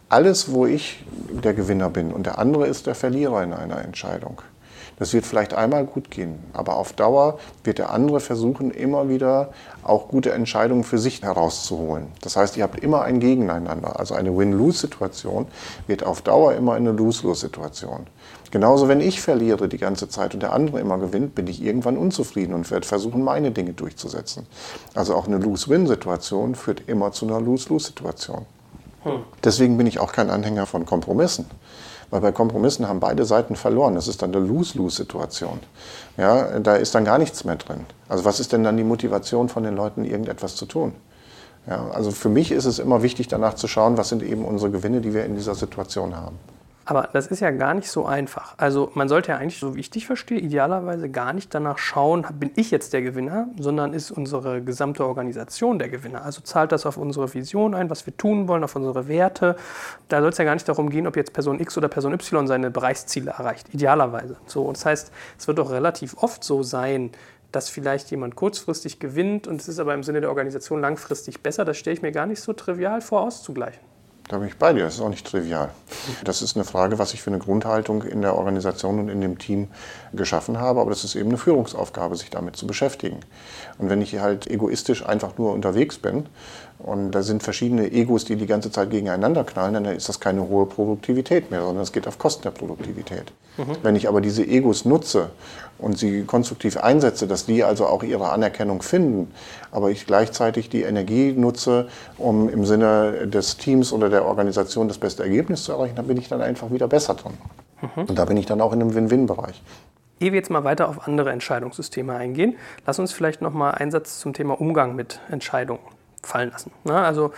Alles, 0.09 0.53
wo 0.53 0.67
ich 0.67 1.05
der 1.45 1.55
Gewinner 1.55 1.91
bin 1.91 2.13
und 2.13 2.27
der 2.27 2.39
andere 2.39 2.67
ist 2.67 2.87
der 2.87 2.95
Verlierer 2.95 3.43
in 3.43 3.53
einer 3.53 3.83
Entscheidung, 3.83 4.43
das 4.99 5.13
wird 5.13 5.27
vielleicht 5.27 5.53
einmal 5.53 5.85
gut 5.85 6.11
gehen, 6.11 6.39
aber 6.53 6.77
auf 6.77 6.93
Dauer 6.95 7.39
wird 7.65 7.79
der 7.79 7.91
andere 7.91 8.21
versuchen, 8.21 8.71
immer 8.71 9.09
wieder 9.09 9.51
auch 9.83 10.09
gute 10.09 10.33
Entscheidungen 10.33 10.85
für 10.85 10.99
sich 10.99 11.23
herauszuholen. 11.23 12.09
Das 12.23 12.37
heißt, 12.37 12.57
ihr 12.57 12.65
habt 12.65 12.81
immer 12.81 13.03
ein 13.03 13.21
Gegeneinander. 13.21 13.99
Also 13.99 14.15
eine 14.15 14.37
Win-Lose-Situation 14.37 15.47
wird 15.87 16.05
auf 16.05 16.23
Dauer 16.23 16.55
immer 16.55 16.75
eine 16.75 16.93
Lose-Lose-Situation. 16.93 18.07
Genauso, 18.51 18.89
wenn 18.89 19.01
ich 19.01 19.21
verliere 19.21 19.69
die 19.69 19.77
ganze 19.77 20.09
Zeit 20.09 20.33
und 20.33 20.41
der 20.43 20.53
andere 20.53 20.81
immer 20.81 20.99
gewinnt, 20.99 21.35
bin 21.35 21.47
ich 21.47 21.63
irgendwann 21.63 21.99
unzufrieden 21.99 22.55
und 22.55 22.71
werde 22.71 22.87
versuchen, 22.87 23.23
meine 23.23 23.51
Dinge 23.51 23.75
durchzusetzen. 23.75 24.47
Also 24.95 25.15
auch 25.15 25.27
eine 25.27 25.39
Lose-Win-Situation 25.39 26.55
führt 26.55 26.89
immer 26.89 27.13
zu 27.13 27.27
einer 27.27 27.41
Lose-Lose-Situation. 27.41 28.47
Hm. 29.03 29.21
Deswegen 29.45 29.77
bin 29.77 29.87
ich 29.87 29.99
auch 30.01 30.13
kein 30.13 30.31
Anhänger 30.31 30.67
von 30.67 30.87
Kompromissen. 30.87 31.47
Weil 32.11 32.21
bei 32.21 32.33
Kompromissen 32.33 32.89
haben 32.89 33.01
beide 33.01 33.25
Seiten 33.25 33.57
verloren. 33.57 33.95
Das 33.95 34.09
ist 34.09 34.23
dann 34.23 34.35
eine 34.35 34.45
Lose-Lose-Situation. 34.45 35.59
Ja, 36.17 36.59
da 36.61 36.77
ist 36.77 36.95
dann 36.95 37.05
gar 37.05 37.19
nichts 37.19 37.45
mehr 37.45 37.57
drin. 37.57 37.85
Also 38.09 38.25
was 38.25 38.41
ist 38.41 38.53
denn 38.53 38.63
dann 38.63 38.77
die 38.77 38.85
Motivation 38.85 39.49
von 39.49 39.65
den 39.65 39.75
Leuten, 39.75 40.05
irgendetwas 40.05 40.55
zu 40.55 40.67
tun? 40.67 40.93
Ja, 41.69 41.89
also 41.91 42.13
für 42.13 42.29
mich 42.29 42.53
ist 42.53 42.65
es 42.65 42.79
immer 42.79 43.03
wichtig, 43.03 43.27
danach 43.27 43.55
zu 43.55 43.67
schauen, 43.67 43.99
was 43.99 44.09
sind 44.09 44.23
eben 44.23 44.45
unsere 44.45 44.71
Gewinne, 44.71 45.01
die 45.01 45.13
wir 45.13 45.25
in 45.25 45.35
dieser 45.35 45.57
Situation 45.57 46.17
haben. 46.17 46.39
Aber 46.89 47.09
das 47.13 47.27
ist 47.27 47.41
ja 47.41 47.51
gar 47.51 47.75
nicht 47.75 47.91
so 47.91 48.07
einfach. 48.07 48.55
Also 48.59 48.93
man 48.95 49.09
sollte 49.09 49.33
ja 49.33 49.39
eigentlich, 49.39 49.59
so 49.59 49.75
wie 49.75 49.81
ich 49.81 49.91
dich 49.91 50.07
verstehe, 50.07 50.39
idealerweise 50.39 51.09
gar 51.11 51.33
nicht 51.33 51.53
danach 51.53 51.79
schauen, 51.79 52.25
bin 52.39 52.53
ich 52.55 52.71
jetzt 52.71 52.93
der 52.93 53.03
Gewinner, 53.03 53.49
sondern 53.59 53.93
ist 53.93 54.13
unsere 54.13 54.63
gesamte 54.63 55.05
Organisation 55.05 55.81
der 55.81 55.89
Gewinner. 55.89 56.25
Also 56.25 56.43
zahlt 56.43 56.71
das 56.71 56.87
auf 56.87 56.97
unsere 56.97 57.35
Vision 57.35 57.75
ein, 57.75 57.91
was 57.91 58.07
wir 58.07 58.17
tun 58.17 58.47
wollen, 58.47 58.63
auf 58.63 58.77
unsere 58.77 59.09
Werte. 59.09 59.57
Da 60.09 60.21
soll 60.21 60.31
es 60.31 60.39
ja 60.39 60.45
gar 60.45 60.55
nicht 60.55 60.69
darum 60.69 60.89
gehen, 60.89 61.09
ob 61.09 61.17
jetzt 61.17 61.33
Person 61.33 61.59
X 61.59 61.77
oder 61.77 61.89
Person 61.89 62.13
Y 62.13 62.47
seine 62.47 62.71
Bereichsziele 62.71 63.33
erreicht. 63.33 63.75
Idealerweise. 63.75 64.37
So, 64.47 64.63
und 64.63 64.77
das 64.77 64.87
heißt, 64.87 65.13
es 65.37 65.49
wird 65.49 65.59
doch 65.59 65.73
relativ 65.73 66.17
oft 66.19 66.45
so 66.45 66.63
sein, 66.63 67.11
dass 67.51 67.69
vielleicht 67.69 68.13
jemand 68.13 68.37
kurzfristig 68.37 69.01
gewinnt 69.01 69.49
und 69.49 69.61
es 69.61 69.67
ist 69.67 69.81
aber 69.81 69.93
im 69.95 70.05
Sinne 70.05 70.21
der 70.21 70.31
Organisation 70.31 70.81
langfristig 70.81 71.43
besser. 71.43 71.65
Das 71.65 71.79
stelle 71.79 71.95
ich 71.95 72.03
mir 72.03 72.13
gar 72.13 72.27
nicht 72.27 72.41
so 72.41 72.53
trivial 72.53 73.01
vor, 73.01 73.23
auszugleichen. 73.23 73.96
Da 74.29 74.39
bin 74.39 74.49
ich 74.49 74.57
bei 74.57 74.73
dir, 74.73 74.83
das 74.83 74.95
ist 74.95 75.01
auch 75.01 75.09
nicht 75.09 75.25
trivial. 75.25 75.71
Das 76.25 76.43
ist 76.43 76.57
eine 76.57 76.65
Frage, 76.65 76.99
was 76.99 77.15
ich 77.15 77.23
für 77.23 77.31
eine 77.31 77.39
Grundhaltung 77.39 78.03
in 78.03 78.23
der 78.23 78.37
Organisation 78.37 78.99
und 78.99 79.09
in 79.09 79.21
dem 79.21 79.39
Team 79.39 79.69
geschaffen 80.13 80.59
habe, 80.59 80.81
aber 80.81 80.91
das 80.91 81.05
ist 81.05 81.15
eben 81.15 81.29
eine 81.29 81.39
Führungsaufgabe, 81.39 82.17
sich 82.17 82.31
damit 82.31 82.57
zu 82.57 82.67
beschäftigen. 82.67 83.21
Und 83.79 83.89
wenn 83.89 84.03
ich 84.03 84.19
halt 84.19 84.49
egoistisch 84.49 85.07
einfach 85.07 85.39
nur 85.39 85.53
unterwegs 85.53 85.99
bin 85.99 86.27
und 86.79 87.13
da 87.13 87.23
sind 87.23 87.45
verschiedene 87.45 87.93
Egos, 87.93 88.25
die 88.25 88.35
die 88.35 88.47
ganze 88.47 88.73
Zeit 88.73 88.91
gegeneinander 88.91 89.45
knallen, 89.45 89.75
dann 89.75 89.85
ist 89.85 90.09
das 90.09 90.19
keine 90.19 90.49
hohe 90.49 90.67
Produktivität 90.67 91.53
mehr, 91.53 91.63
sondern 91.63 91.85
es 91.85 91.93
geht 91.93 92.09
auf 92.09 92.19
Kosten 92.19 92.43
der 92.43 92.51
Produktivität. 92.51 93.33
Mhm. 93.57 93.77
Wenn 93.83 93.97
ich 93.97 94.09
aber 94.09 94.21
diese 94.21 94.45
Egos 94.45 94.85
nutze 94.85 95.31
und 95.79 95.99
sie 95.99 96.25
konstruktiv 96.25 96.77
einsetze, 96.77 97.27
dass 97.27 97.47
die 97.47 97.65
also 97.65 97.87
auch 97.87 98.03
ihre 98.03 98.31
Anerkennung 98.31 98.83
finden, 98.83 99.33
aber 99.71 99.91
ich 99.91 100.07
gleichzeitig 100.07 100.69
die 100.69 100.83
Energie 100.83 101.33
nutze, 101.33 101.89
um 102.19 102.49
im 102.49 102.65
Sinne 102.65 103.27
des 103.27 103.57
Teams 103.57 103.93
oder 103.93 104.09
der 104.09 104.25
Organisation 104.25 104.89
das 104.89 104.99
beste 104.99 105.23
Ergebnis 105.23 105.65
zu 105.65 105.73
erreichen, 105.73 105.97
dann 105.97 106.07
bin 106.07 106.17
ich 106.17 106.29
dann 106.29 106.41
einfach 106.41 106.71
wieder 106.71 106.89
besser 106.89 107.15
dran. 107.15 107.35
Mhm. 107.83 108.05
Und 108.05 108.19
da 108.19 108.25
bin 108.25 108.37
ich 108.37 108.47
dann 108.47 108.61
auch 108.61 108.73
in 108.73 108.81
einem 108.81 108.95
Win-Win-Bereich. 108.95 109.63
Ehe 110.19 110.33
wir 110.33 110.39
jetzt 110.39 110.51
mal 110.51 110.65
weiter 110.65 110.89
auf 110.89 111.07
andere 111.07 111.31
Entscheidungssysteme 111.31 112.15
eingehen, 112.15 112.57
lass 112.87 112.99
uns 112.99 113.13
vielleicht 113.13 113.43
noch 113.43 113.53
mal 113.53 113.73
einen 113.73 113.91
Satz 113.91 114.19
zum 114.19 114.33
Thema 114.33 114.59
Umgang 114.59 114.97
mit 114.97 115.21
Entscheidungen 115.31 115.81
fallen 116.23 116.51
lassen. 116.51 116.71
Also 116.87 117.33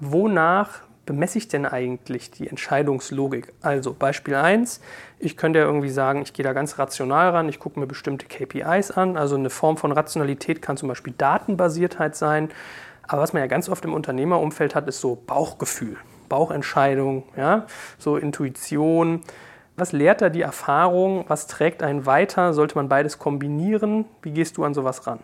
wonach 0.00 0.80
bemesse 1.06 1.38
ich 1.38 1.48
denn 1.48 1.66
eigentlich 1.66 2.30
die 2.30 2.48
Entscheidungslogik? 2.48 3.52
Also 3.60 3.94
Beispiel 3.94 4.34
1, 4.34 4.80
ich 5.18 5.36
könnte 5.36 5.58
ja 5.58 5.64
irgendwie 5.64 5.90
sagen, 5.90 6.22
ich 6.22 6.32
gehe 6.32 6.44
da 6.44 6.52
ganz 6.52 6.78
rational 6.78 7.30
ran, 7.30 7.48
ich 7.48 7.58
gucke 7.58 7.78
mir 7.78 7.86
bestimmte 7.86 8.26
KPIs 8.26 8.90
an. 8.90 9.16
Also 9.16 9.36
eine 9.36 9.50
Form 9.50 9.76
von 9.76 9.92
Rationalität 9.92 10.62
kann 10.62 10.76
zum 10.76 10.88
Beispiel 10.88 11.14
Datenbasiertheit 11.16 12.16
sein. 12.16 12.50
Aber 13.06 13.22
was 13.22 13.32
man 13.32 13.42
ja 13.42 13.46
ganz 13.46 13.68
oft 13.68 13.84
im 13.84 13.92
Unternehmerumfeld 13.92 14.74
hat, 14.74 14.88
ist 14.88 15.00
so 15.00 15.22
Bauchgefühl, 15.26 15.96
Bauchentscheidung, 16.28 17.24
ja? 17.36 17.66
so 17.98 18.16
Intuition. 18.16 19.22
Was 19.76 19.92
lehrt 19.92 20.22
da 20.22 20.28
die 20.28 20.42
Erfahrung? 20.42 21.24
Was 21.28 21.46
trägt 21.46 21.82
einen 21.82 22.06
weiter? 22.06 22.54
Sollte 22.54 22.76
man 22.76 22.88
beides 22.88 23.18
kombinieren? 23.18 24.04
Wie 24.22 24.30
gehst 24.30 24.56
du 24.56 24.64
an 24.64 24.72
sowas 24.72 25.06
ran? 25.06 25.18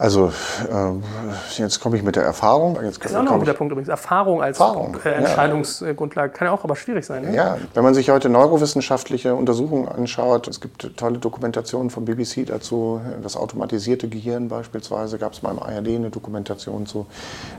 Also 0.00 0.32
äh, 0.70 1.58
jetzt 1.58 1.78
komme 1.78 1.98
ich 1.98 2.02
mit 2.02 2.16
der 2.16 2.22
Erfahrung. 2.22 2.78
Jetzt 2.82 3.04
das 3.04 3.10
ist 3.10 3.18
auch 3.18 3.22
noch 3.22 3.32
ein 3.32 3.38
guter 3.38 3.52
Punkt 3.52 3.70
übrigens. 3.70 3.90
Erfahrung 3.90 4.42
als 4.42 4.58
Erfahrung, 4.58 4.96
äh, 5.04 5.10
Entscheidungsgrundlage 5.10 6.32
kann 6.32 6.46
ja 6.46 6.52
auch 6.52 6.64
aber 6.64 6.74
schwierig 6.74 7.04
sein. 7.04 7.24
Ne? 7.24 7.36
Ja, 7.36 7.58
wenn 7.74 7.84
man 7.84 7.92
sich 7.92 8.08
heute 8.08 8.30
neurowissenschaftliche 8.30 9.34
Untersuchungen 9.34 9.88
anschaut, 9.88 10.48
es 10.48 10.62
gibt 10.62 10.96
tolle 10.96 11.18
Dokumentationen 11.18 11.90
vom 11.90 12.06
BBC 12.06 12.46
dazu, 12.46 13.02
das 13.22 13.36
automatisierte 13.36 14.08
Gehirn 14.08 14.48
beispielsweise, 14.48 15.18
gab 15.18 15.34
es 15.34 15.42
mal 15.42 15.50
im 15.50 15.58
ARD 15.58 15.88
eine 15.88 16.08
Dokumentation 16.08 16.86
zu. 16.86 17.04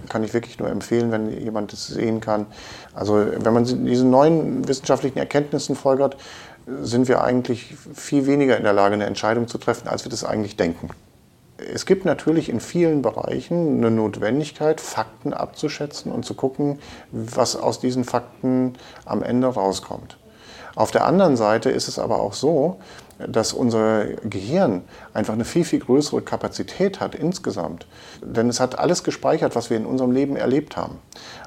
Kann 0.09 0.23
ich 0.23 0.33
wirklich 0.33 0.57
nur 0.57 0.67
empfehlen, 0.67 1.11
wenn 1.11 1.29
jemand 1.29 1.73
das 1.73 1.85
sehen 1.85 2.21
kann. 2.21 2.47
Also 2.95 3.23
wenn 3.37 3.53
man 3.53 3.65
diesen 3.65 4.09
neuen 4.09 4.67
wissenschaftlichen 4.67 5.19
Erkenntnissen 5.19 5.75
folgert, 5.75 6.17
sind 6.81 7.07
wir 7.07 7.23
eigentlich 7.23 7.75
viel 7.93 8.25
weniger 8.25 8.57
in 8.57 8.63
der 8.63 8.73
Lage, 8.73 8.95
eine 8.95 9.05
Entscheidung 9.05 9.47
zu 9.47 9.59
treffen, 9.59 9.87
als 9.87 10.05
wir 10.05 10.09
das 10.09 10.25
eigentlich 10.25 10.57
denken 10.57 10.89
es 11.73 11.85
gibt 11.85 12.05
natürlich 12.05 12.49
in 12.49 12.59
vielen 12.59 13.01
Bereichen 13.01 13.77
eine 13.77 13.91
Notwendigkeit, 13.91 14.81
Fakten 14.81 15.33
abzuschätzen 15.33 16.11
und 16.11 16.25
zu 16.25 16.33
gucken, 16.33 16.79
was 17.11 17.55
aus 17.55 17.79
diesen 17.79 18.03
Fakten 18.03 18.73
am 19.05 19.23
Ende 19.23 19.47
rauskommt. 19.47 20.17
Auf 20.75 20.91
der 20.91 21.05
anderen 21.05 21.35
Seite 21.35 21.69
ist 21.69 21.87
es 21.87 21.99
aber 21.99 22.19
auch 22.19 22.33
so, 22.33 22.79
dass 23.27 23.53
unser 23.53 24.05
Gehirn 24.23 24.83
einfach 25.13 25.33
eine 25.33 25.45
viel, 25.45 25.63
viel 25.63 25.79
größere 25.79 26.21
Kapazität 26.21 26.99
hat 26.99 27.13
insgesamt. 27.13 27.85
Denn 28.21 28.49
es 28.49 28.59
hat 28.59 28.79
alles 28.79 29.03
gespeichert, 29.03 29.55
was 29.55 29.69
wir 29.69 29.77
in 29.77 29.85
unserem 29.85 30.11
Leben 30.11 30.35
erlebt 30.35 30.77
haben. 30.77 30.97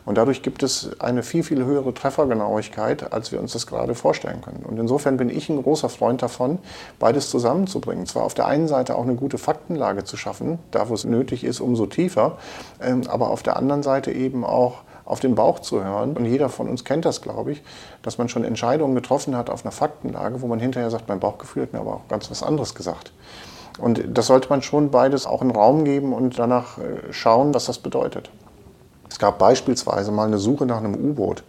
Und 0.06 0.18
dadurch 0.18 0.42
gibt 0.42 0.62
es 0.62 1.00
eine 1.00 1.22
viel, 1.22 1.42
viel 1.42 1.64
höhere 1.64 1.94
Treffergenauigkeit, 1.94 3.12
als 3.12 3.32
wir 3.32 3.40
uns 3.40 3.52
das 3.52 3.66
gerade 3.66 3.94
vorstellen 3.94 4.42
können. 4.42 4.64
Und 4.64 4.78
insofern 4.78 5.16
bin 5.16 5.30
ich 5.30 5.48
ein 5.48 5.62
großer 5.62 5.88
Freund 5.88 6.22
davon, 6.22 6.58
beides 6.98 7.30
zusammenzubringen. 7.30 8.06
Zwar 8.06 8.24
auf 8.24 8.34
der 8.34 8.46
einen 8.46 8.68
Seite 8.68 8.96
auch 8.96 9.04
eine 9.04 9.14
gute 9.14 9.38
Faktenlage 9.38 10.04
zu 10.04 10.16
schaffen, 10.16 10.58
da 10.70 10.88
wo 10.88 10.94
es 10.94 11.04
nötig 11.04 11.44
ist, 11.44 11.60
umso 11.60 11.86
tiefer, 11.86 12.36
ähm, 12.82 13.02
aber 13.08 13.30
auf 13.30 13.42
der 13.42 13.56
anderen 13.56 13.82
Seite 13.82 14.12
eben 14.12 14.44
auch 14.44 14.82
auf 15.06 15.20
den 15.20 15.34
Bauch 15.34 15.60
zu 15.60 15.82
hören. 15.82 16.16
Und 16.16 16.26
jeder 16.26 16.48
von 16.48 16.68
uns 16.68 16.84
kennt 16.84 17.04
das, 17.04 17.22
glaube 17.22 17.52
ich, 17.52 17.62
dass 18.02 18.18
man 18.18 18.28
schon 18.28 18.44
Entscheidungen 18.44 18.94
getroffen 18.94 19.36
hat 19.36 19.50
auf 19.50 19.64
einer 19.64 19.72
Faktenlage, 19.72 20.42
wo 20.42 20.46
man 20.46 20.60
hinterher 20.60 20.90
sagt, 20.90 21.08
mein 21.08 21.20
Bauchgefühl 21.20 21.62
hat 21.62 21.72
mir 21.72 21.80
aber 21.80 21.94
auch 21.94 22.08
ganz 22.08 22.30
was 22.30 22.42
anderes 22.42 22.74
gesagt. 22.74 23.12
Und 23.78 24.02
das 24.06 24.28
sollte 24.28 24.48
man 24.48 24.62
schon 24.62 24.90
beides 24.90 25.26
auch 25.26 25.42
in 25.42 25.50
Raum 25.50 25.84
geben 25.84 26.12
und 26.12 26.38
danach 26.38 26.78
äh, 26.78 27.12
schauen, 27.12 27.54
was 27.54 27.66
das 27.66 27.78
bedeutet. 27.78 28.30
Es 29.14 29.20
gab 29.20 29.38
beispielsweise 29.38 30.10
mal 30.10 30.26
eine 30.26 30.38
Suche 30.38 30.66
nach 30.66 30.78
einem 30.78 30.96
U-Boot. 30.96 31.44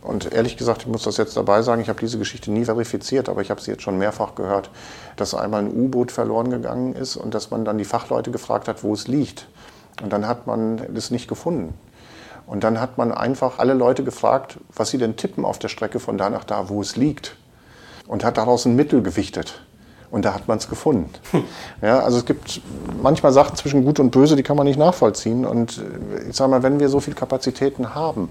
Und 0.00 0.32
ehrlich 0.32 0.56
gesagt, 0.56 0.80
ich 0.80 0.88
muss 0.88 1.02
das 1.02 1.18
jetzt 1.18 1.36
dabei 1.36 1.60
sagen, 1.60 1.82
ich 1.82 1.90
habe 1.90 2.00
diese 2.00 2.18
Geschichte 2.18 2.50
nie 2.50 2.64
verifiziert, 2.64 3.28
aber 3.28 3.42
ich 3.42 3.50
habe 3.50 3.60
sie 3.60 3.70
jetzt 3.70 3.82
schon 3.82 3.98
mehrfach 3.98 4.34
gehört, 4.34 4.70
dass 5.16 5.34
einmal 5.34 5.64
ein 5.64 5.70
U-Boot 5.70 6.10
verloren 6.10 6.48
gegangen 6.48 6.94
ist 6.94 7.16
und 7.16 7.34
dass 7.34 7.50
man 7.50 7.66
dann 7.66 7.76
die 7.76 7.84
Fachleute 7.84 8.30
gefragt 8.30 8.68
hat, 8.68 8.82
wo 8.84 8.94
es 8.94 9.06
liegt. 9.06 9.48
Und 10.02 10.14
dann 10.14 10.26
hat 10.26 10.46
man 10.46 10.78
es 10.96 11.10
nicht 11.10 11.28
gefunden. 11.28 11.74
Und 12.46 12.64
dann 12.64 12.80
hat 12.80 12.96
man 12.96 13.12
einfach 13.12 13.58
alle 13.58 13.74
Leute 13.74 14.02
gefragt, 14.02 14.56
was 14.74 14.88
sie 14.88 14.96
denn 14.96 15.16
tippen 15.16 15.44
auf 15.44 15.58
der 15.58 15.68
Strecke 15.68 16.00
von 16.00 16.16
da 16.16 16.30
nach 16.30 16.44
da, 16.44 16.70
wo 16.70 16.80
es 16.80 16.96
liegt. 16.96 17.36
Und 18.06 18.24
hat 18.24 18.38
daraus 18.38 18.64
ein 18.64 18.76
Mittel 18.76 19.02
gewichtet. 19.02 19.60
Und 20.10 20.24
da 20.24 20.34
hat 20.34 20.48
man 20.48 20.58
es 20.58 20.68
gefunden. 20.68 21.10
Ja, 21.82 22.00
also 22.00 22.18
es 22.18 22.24
gibt 22.24 22.60
manchmal 23.02 23.32
Sachen 23.32 23.56
zwischen 23.56 23.84
Gut 23.84 24.00
und 24.00 24.10
Böse, 24.10 24.34
die 24.36 24.42
kann 24.42 24.56
man 24.56 24.66
nicht 24.66 24.78
nachvollziehen. 24.78 25.44
Und 25.44 25.78
äh, 25.78 26.30
ich 26.30 26.36
sage 26.36 26.50
mal, 26.50 26.62
wenn 26.62 26.80
wir 26.80 26.88
so 26.88 26.98
viele 26.98 27.14
Kapazitäten 27.14 27.94
haben, 27.94 28.28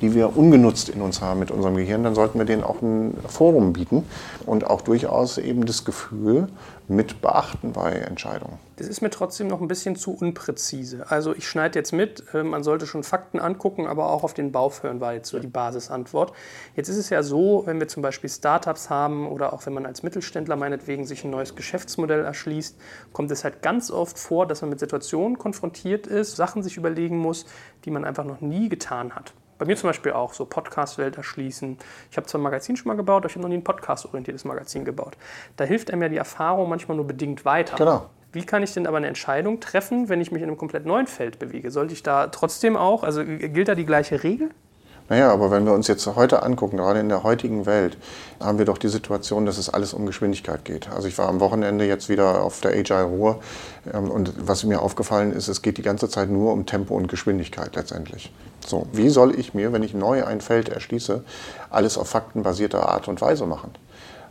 die 0.00 0.14
wir 0.14 0.36
ungenutzt 0.36 0.88
in 0.90 1.00
uns 1.00 1.20
haben 1.20 1.40
mit 1.40 1.50
unserem 1.50 1.76
Gehirn, 1.76 2.04
dann 2.04 2.14
sollten 2.14 2.38
wir 2.38 2.46
denen 2.46 2.62
auch 2.62 2.80
ein 2.82 3.16
Forum 3.26 3.72
bieten 3.72 4.04
und 4.46 4.66
auch 4.66 4.82
durchaus 4.82 5.38
eben 5.38 5.66
das 5.66 5.84
Gefühl 5.84 6.48
mit 6.86 7.22
beachten 7.22 7.72
bei 7.72 7.92
Entscheidungen. 7.92 8.58
Das 8.76 8.88
ist 8.88 9.00
mir 9.00 9.10
trotzdem 9.10 9.46
noch 9.48 9.60
ein 9.60 9.68
bisschen 9.68 9.96
zu 9.96 10.12
unpräzise. 10.12 11.06
Also 11.08 11.34
ich 11.34 11.48
schneide 11.48 11.78
jetzt 11.78 11.92
mit, 11.92 12.24
äh, 12.34 12.42
man 12.42 12.62
sollte 12.62 12.86
schon 12.86 13.04
Fakten 13.04 13.38
angucken, 13.38 13.86
aber 13.86 14.10
auch 14.10 14.24
auf 14.24 14.34
den 14.34 14.52
Bauch 14.52 14.82
hören, 14.82 15.00
war 15.00 15.14
jetzt 15.14 15.30
so 15.30 15.38
die 15.38 15.46
Basisantwort. 15.46 16.32
Jetzt 16.76 16.88
ist 16.88 16.96
es 16.96 17.10
ja 17.10 17.22
so, 17.22 17.62
wenn 17.66 17.80
wir 17.80 17.88
zum 17.88 18.02
Beispiel 18.02 18.28
Startups 18.28 18.90
haben 18.90 19.28
oder 19.28 19.52
auch 19.52 19.64
wenn 19.66 19.72
man 19.72 19.86
als 19.86 20.02
Mittelständler 20.02 20.56
meinetwegen 20.56 21.06
sich 21.06 21.24
ein 21.24 21.30
neues 21.30 21.54
Geschäftsmodell 21.54 22.24
erschließt, 22.24 22.76
kommt 23.12 23.30
es 23.30 23.44
halt 23.44 23.62
ganz 23.62 23.90
oft 23.90 24.18
vor, 24.18 24.46
dass 24.46 24.60
man 24.60 24.70
mit 24.70 24.80
Situationen 24.80 25.38
konfrontiert 25.38 26.06
ist, 26.06 26.36
Sachen 26.36 26.62
sich 26.62 26.76
überlegen 26.76 27.18
muss, 27.18 27.46
die 27.84 27.90
man 27.90 28.04
einfach 28.04 28.24
noch 28.24 28.40
nie 28.40 28.68
getan 28.68 29.14
hat. 29.14 29.32
Bei 29.58 29.66
mir 29.66 29.76
zum 29.76 29.88
Beispiel 29.88 30.12
auch 30.12 30.32
so 30.32 30.44
Podcast-Welt 30.44 31.16
erschließen. 31.16 31.78
Ich 32.10 32.16
habe 32.16 32.26
zwar 32.26 32.40
ein 32.40 32.42
Magazin 32.42 32.76
schon 32.76 32.88
mal 32.88 32.96
gebaut, 32.96 33.22
aber 33.22 33.26
ich 33.26 33.34
habe 33.34 33.42
noch 33.42 33.48
nie 33.48 33.56
ein 33.56 33.64
podcast-orientiertes 33.64 34.44
Magazin 34.44 34.84
gebaut. 34.84 35.16
Da 35.56 35.64
hilft 35.64 35.90
einem 35.90 36.02
ja 36.02 36.08
die 36.08 36.16
Erfahrung 36.16 36.68
manchmal 36.68 36.96
nur 36.96 37.06
bedingt 37.06 37.44
weiter. 37.44 37.76
Genau. 37.76 38.10
Wie 38.32 38.44
kann 38.44 38.64
ich 38.64 38.74
denn 38.74 38.88
aber 38.88 38.96
eine 38.96 39.06
Entscheidung 39.06 39.60
treffen, 39.60 40.08
wenn 40.08 40.20
ich 40.20 40.32
mich 40.32 40.42
in 40.42 40.48
einem 40.48 40.58
komplett 40.58 40.86
neuen 40.86 41.06
Feld 41.06 41.38
bewege? 41.38 41.70
Sollte 41.70 41.94
ich 41.94 42.02
da 42.02 42.26
trotzdem 42.26 42.76
auch, 42.76 43.04
also 43.04 43.24
gilt 43.24 43.68
da 43.68 43.76
die 43.76 43.86
gleiche 43.86 44.24
Regel? 44.24 44.50
Naja, 45.10 45.30
aber 45.30 45.50
wenn 45.50 45.66
wir 45.66 45.74
uns 45.74 45.86
jetzt 45.86 46.06
heute 46.06 46.42
angucken, 46.42 46.78
gerade 46.78 46.98
in 46.98 47.10
der 47.10 47.22
heutigen 47.24 47.66
Welt, 47.66 47.98
haben 48.40 48.56
wir 48.56 48.64
doch 48.64 48.78
die 48.78 48.88
Situation, 48.88 49.44
dass 49.44 49.58
es 49.58 49.68
alles 49.68 49.92
um 49.92 50.06
Geschwindigkeit 50.06 50.64
geht. 50.64 50.90
Also 50.90 51.08
ich 51.08 51.18
war 51.18 51.28
am 51.28 51.40
Wochenende 51.40 51.84
jetzt 51.84 52.08
wieder 52.08 52.42
auf 52.42 52.60
der 52.60 52.70
Agile 52.70 53.02
Ruhr 53.02 53.40
ähm, 53.92 54.10
und 54.10 54.32
was 54.38 54.64
mir 54.64 54.80
aufgefallen 54.80 55.32
ist, 55.32 55.48
es 55.48 55.60
geht 55.60 55.76
die 55.76 55.82
ganze 55.82 56.08
Zeit 56.08 56.30
nur 56.30 56.52
um 56.52 56.64
Tempo 56.64 56.94
und 56.96 57.08
Geschwindigkeit 57.08 57.76
letztendlich. 57.76 58.32
So, 58.66 58.86
wie 58.92 59.10
soll 59.10 59.38
ich 59.38 59.52
mir, 59.52 59.74
wenn 59.74 59.82
ich 59.82 59.92
neu 59.92 60.24
ein 60.24 60.40
Feld 60.40 60.70
erschließe, 60.70 61.22
alles 61.68 61.98
auf 61.98 62.08
faktenbasierter 62.08 62.88
Art 62.88 63.06
und 63.06 63.20
Weise 63.20 63.44
machen? 63.44 63.72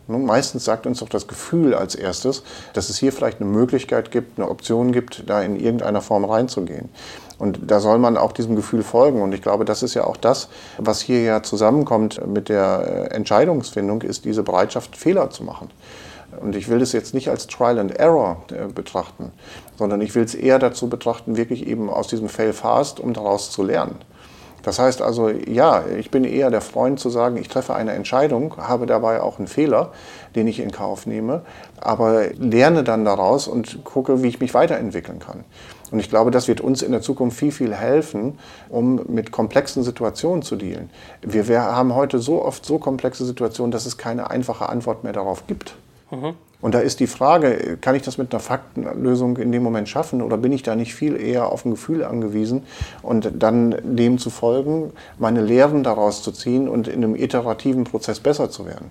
Nun, 0.07 0.25
meistens 0.25 0.65
sagt 0.65 0.85
uns 0.85 0.99
doch 0.99 1.07
das 1.07 1.27
Gefühl 1.27 1.73
als 1.73 1.95
erstes, 1.95 2.43
dass 2.73 2.89
es 2.89 2.97
hier 2.97 3.13
vielleicht 3.13 3.39
eine 3.39 3.49
Möglichkeit 3.49 4.11
gibt, 4.11 4.37
eine 4.37 4.49
Option 4.49 4.91
gibt, 4.91 5.23
da 5.29 5.41
in 5.41 5.55
irgendeiner 5.55 6.01
Form 6.01 6.25
reinzugehen. 6.25 6.89
Und 7.39 7.59
da 7.67 7.79
soll 7.79 7.97
man 7.97 8.17
auch 8.17 8.31
diesem 8.31 8.55
Gefühl 8.55 8.83
folgen. 8.83 9.21
Und 9.21 9.33
ich 9.33 9.41
glaube, 9.41 9.65
das 9.65 9.83
ist 9.83 9.93
ja 9.93 10.05
auch 10.05 10.17
das, 10.17 10.49
was 10.77 11.01
hier 11.01 11.21
ja 11.21 11.43
zusammenkommt 11.43 12.25
mit 12.27 12.49
der 12.49 13.09
äh, 13.11 13.15
Entscheidungsfindung, 13.15 14.01
ist 14.01 14.25
diese 14.25 14.43
Bereitschaft, 14.43 14.95
Fehler 14.95 15.29
zu 15.29 15.43
machen. 15.43 15.69
Und 16.41 16.55
ich 16.55 16.69
will 16.69 16.79
das 16.79 16.93
jetzt 16.93 17.13
nicht 17.13 17.29
als 17.29 17.47
Trial 17.47 17.79
and 17.79 17.95
Error 17.97 18.43
äh, 18.51 18.71
betrachten, 18.71 19.31
sondern 19.77 20.01
ich 20.01 20.15
will 20.15 20.23
es 20.23 20.35
eher 20.35 20.59
dazu 20.59 20.89
betrachten, 20.89 21.37
wirklich 21.37 21.67
eben 21.67 21.89
aus 21.89 22.07
diesem 22.07 22.29
Fail 22.29 22.53
fast, 22.53 22.99
um 22.99 23.13
daraus 23.13 23.51
zu 23.51 23.63
lernen. 23.63 23.95
Das 24.63 24.79
heißt 24.79 25.01
also, 25.01 25.29
ja, 25.29 25.83
ich 25.99 26.09
bin 26.09 26.23
eher 26.23 26.49
der 26.49 26.61
Freund 26.61 26.97
zu 26.97 27.09
sagen, 27.09 27.35
ich 27.35 27.49
treffe 27.49 27.75
eine 27.75 27.91
Entscheidung, 27.91 28.55
habe 28.57 28.85
dabei 28.85 29.21
auch 29.21 29.37
einen 29.37 29.47
Fehler, 29.47 29.91
den 30.35 30.47
ich 30.47 30.61
in 30.61 30.71
Kauf 30.71 31.05
nehme, 31.05 31.41
aber 31.81 32.29
lerne 32.33 32.83
dann 32.85 33.03
daraus 33.03 33.49
und 33.49 33.83
gucke, 33.83 34.23
wie 34.23 34.29
ich 34.29 34.39
mich 34.39 34.53
weiterentwickeln 34.53 35.19
kann. 35.19 35.43
Und 35.93 35.99
ich 35.99 36.09
glaube, 36.09 36.31
das 36.31 36.47
wird 36.47 36.59
uns 36.59 36.81
in 36.81 36.91
der 36.91 37.01
Zukunft 37.01 37.37
viel, 37.37 37.51
viel 37.51 37.75
helfen, 37.75 38.39
um 38.69 39.01
mit 39.09 39.31
komplexen 39.31 39.83
Situationen 39.83 40.41
zu 40.41 40.55
dealen. 40.55 40.89
Wir, 41.21 41.47
wir 41.47 41.61
haben 41.61 41.93
heute 41.93 42.17
so 42.17 42.43
oft 42.43 42.65
so 42.65 42.79
komplexe 42.79 43.23
Situationen, 43.25 43.71
dass 43.71 43.85
es 43.85 43.95
keine 43.95 44.31
einfache 44.31 44.69
Antwort 44.69 45.03
mehr 45.03 45.13
darauf 45.13 45.45
gibt. 45.45 45.75
Mhm. 46.09 46.33
Und 46.61 46.73
da 46.73 46.79
ist 46.79 46.99
die 46.99 47.05
Frage, 47.05 47.77
kann 47.79 47.93
ich 47.93 48.01
das 48.01 48.17
mit 48.17 48.33
einer 48.33 48.39
Faktenlösung 48.39 49.37
in 49.37 49.51
dem 49.51 49.61
Moment 49.61 49.87
schaffen 49.87 50.23
oder 50.23 50.35
bin 50.37 50.51
ich 50.51 50.63
da 50.63 50.75
nicht 50.75 50.95
viel 50.95 51.15
eher 51.15 51.51
auf 51.51 51.63
ein 51.63 51.69
Gefühl 51.69 52.03
angewiesen 52.03 52.63
und 53.03 53.29
dann 53.37 53.75
dem 53.83 54.17
zu 54.17 54.31
folgen, 54.31 54.93
meine 55.19 55.41
Lehren 55.41 55.83
daraus 55.83 56.23
zu 56.23 56.31
ziehen 56.31 56.67
und 56.67 56.87
in 56.87 57.03
einem 57.03 57.15
iterativen 57.15 57.83
Prozess 57.83 58.19
besser 58.19 58.49
zu 58.49 58.65
werden? 58.65 58.89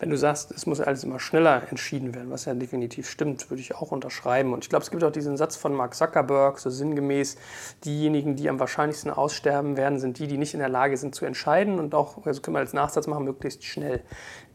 Wenn 0.00 0.08
du 0.08 0.16
sagst, 0.16 0.50
es 0.50 0.64
muss 0.64 0.80
alles 0.80 1.04
immer 1.04 1.20
schneller 1.20 1.62
entschieden 1.68 2.14
werden, 2.14 2.30
was 2.30 2.46
ja 2.46 2.54
definitiv 2.54 3.08
stimmt, 3.08 3.50
würde 3.50 3.60
ich 3.60 3.74
auch 3.74 3.92
unterschreiben. 3.92 4.54
Und 4.54 4.64
ich 4.64 4.70
glaube, 4.70 4.82
es 4.82 4.90
gibt 4.90 5.04
auch 5.04 5.12
diesen 5.12 5.36
Satz 5.36 5.56
von 5.56 5.74
Mark 5.74 5.94
Zuckerberg, 5.94 6.58
so 6.58 6.70
sinngemäß, 6.70 7.36
diejenigen, 7.84 8.34
die 8.34 8.48
am 8.48 8.58
wahrscheinlichsten 8.58 9.10
aussterben 9.10 9.76
werden, 9.76 9.98
sind 9.98 10.18
die, 10.18 10.26
die 10.26 10.38
nicht 10.38 10.54
in 10.54 10.60
der 10.60 10.70
Lage 10.70 10.96
sind 10.96 11.14
zu 11.14 11.26
entscheiden 11.26 11.78
und 11.78 11.94
auch, 11.94 12.24
also 12.24 12.40
können 12.40 12.54
wir 12.54 12.60
als 12.60 12.72
Nachsatz 12.72 13.06
machen, 13.08 13.24
möglichst 13.24 13.62
schnell. 13.64 14.00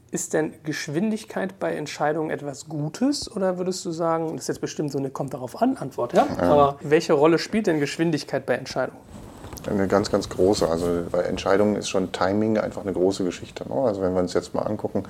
Ist 0.10 0.34
denn 0.34 0.54
Geschwindigkeit 0.64 1.60
bei 1.60 1.76
Entscheidungen 1.76 2.32
etwas 2.32 2.68
Gutes 2.68 3.32
oder 3.32 3.60
würdest 3.60 3.86
du 3.86 3.92
sagen, 3.92 4.32
das 4.32 4.46
ist 4.46 4.48
jetzt 4.48 4.62
bestimmt 4.62 4.92
so 4.92 4.98
eine 4.98 5.12
kommt 5.12 5.36
darauf 5.36 5.62
an 5.62 5.78
Antwort, 5.78 6.14
ja? 6.14 6.26
ja. 6.38 6.44
Aber 6.44 6.80
welche 6.82 7.14
Rolle 7.14 7.38
spielt 7.38 7.68
denn 7.68 7.80
Geschwindigkeit 7.80 8.48
bei 8.48 8.56
Entscheidungen? 8.56 9.00
Eine 9.68 9.88
ganz, 9.88 10.12
ganz 10.12 10.30
große. 10.30 10.68
Also 10.68 11.04
bei 11.12 11.22
Entscheidungen 11.24 11.76
ist 11.76 11.90
schon 11.90 12.12
Timing 12.12 12.58
einfach 12.58 12.82
eine 12.82 12.94
große 12.94 13.24
Geschichte. 13.24 13.68
Ne? 13.68 13.76
Also 13.76 14.02
wenn 14.02 14.14
wir 14.14 14.22
uns 14.22 14.34
jetzt 14.34 14.54
mal 14.54 14.64
angucken, 14.64 15.04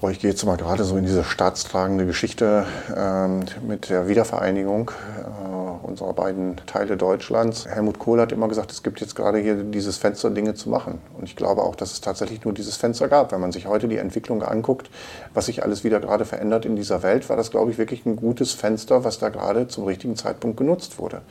boah, 0.00 0.10
ich 0.10 0.18
gehe 0.18 0.30
jetzt 0.30 0.44
mal 0.44 0.56
gerade 0.56 0.84
so 0.84 0.96
in 0.96 1.04
diese 1.04 1.24
staatstragende 1.24 2.06
Geschichte 2.06 2.66
ähm, 2.94 3.44
mit 3.66 3.88
der 3.88 4.08
Wiedervereinigung. 4.08 4.90
Äh, 4.90 5.61
unserer 5.82 6.12
beiden 6.12 6.56
Teile 6.66 6.96
Deutschlands. 6.96 7.66
Helmut 7.66 7.98
Kohl 7.98 8.20
hat 8.20 8.32
immer 8.32 8.48
gesagt, 8.48 8.72
es 8.72 8.82
gibt 8.82 9.00
jetzt 9.00 9.14
gerade 9.14 9.38
hier 9.38 9.56
dieses 9.64 9.98
Fenster, 9.98 10.30
Dinge 10.30 10.54
zu 10.54 10.70
machen. 10.70 11.00
Und 11.16 11.24
ich 11.24 11.36
glaube 11.36 11.62
auch, 11.62 11.74
dass 11.74 11.92
es 11.92 12.00
tatsächlich 12.00 12.44
nur 12.44 12.54
dieses 12.54 12.76
Fenster 12.76 13.08
gab. 13.08 13.32
Wenn 13.32 13.40
man 13.40 13.52
sich 13.52 13.66
heute 13.66 13.88
die 13.88 13.96
Entwicklung 13.96 14.42
anguckt, 14.42 14.90
was 15.34 15.46
sich 15.46 15.62
alles 15.62 15.84
wieder 15.84 16.00
gerade 16.00 16.24
verändert 16.24 16.64
in 16.64 16.76
dieser 16.76 17.02
Welt, 17.02 17.28
war 17.28 17.36
das, 17.36 17.50
glaube 17.50 17.70
ich, 17.70 17.78
wirklich 17.78 18.06
ein 18.06 18.16
gutes 18.16 18.52
Fenster, 18.52 19.04
was 19.04 19.18
da 19.18 19.28
gerade 19.28 19.68
zum 19.68 19.84
richtigen 19.84 20.16
Zeitpunkt 20.16 20.56
genutzt 20.56 20.98
wurde. 20.98 21.22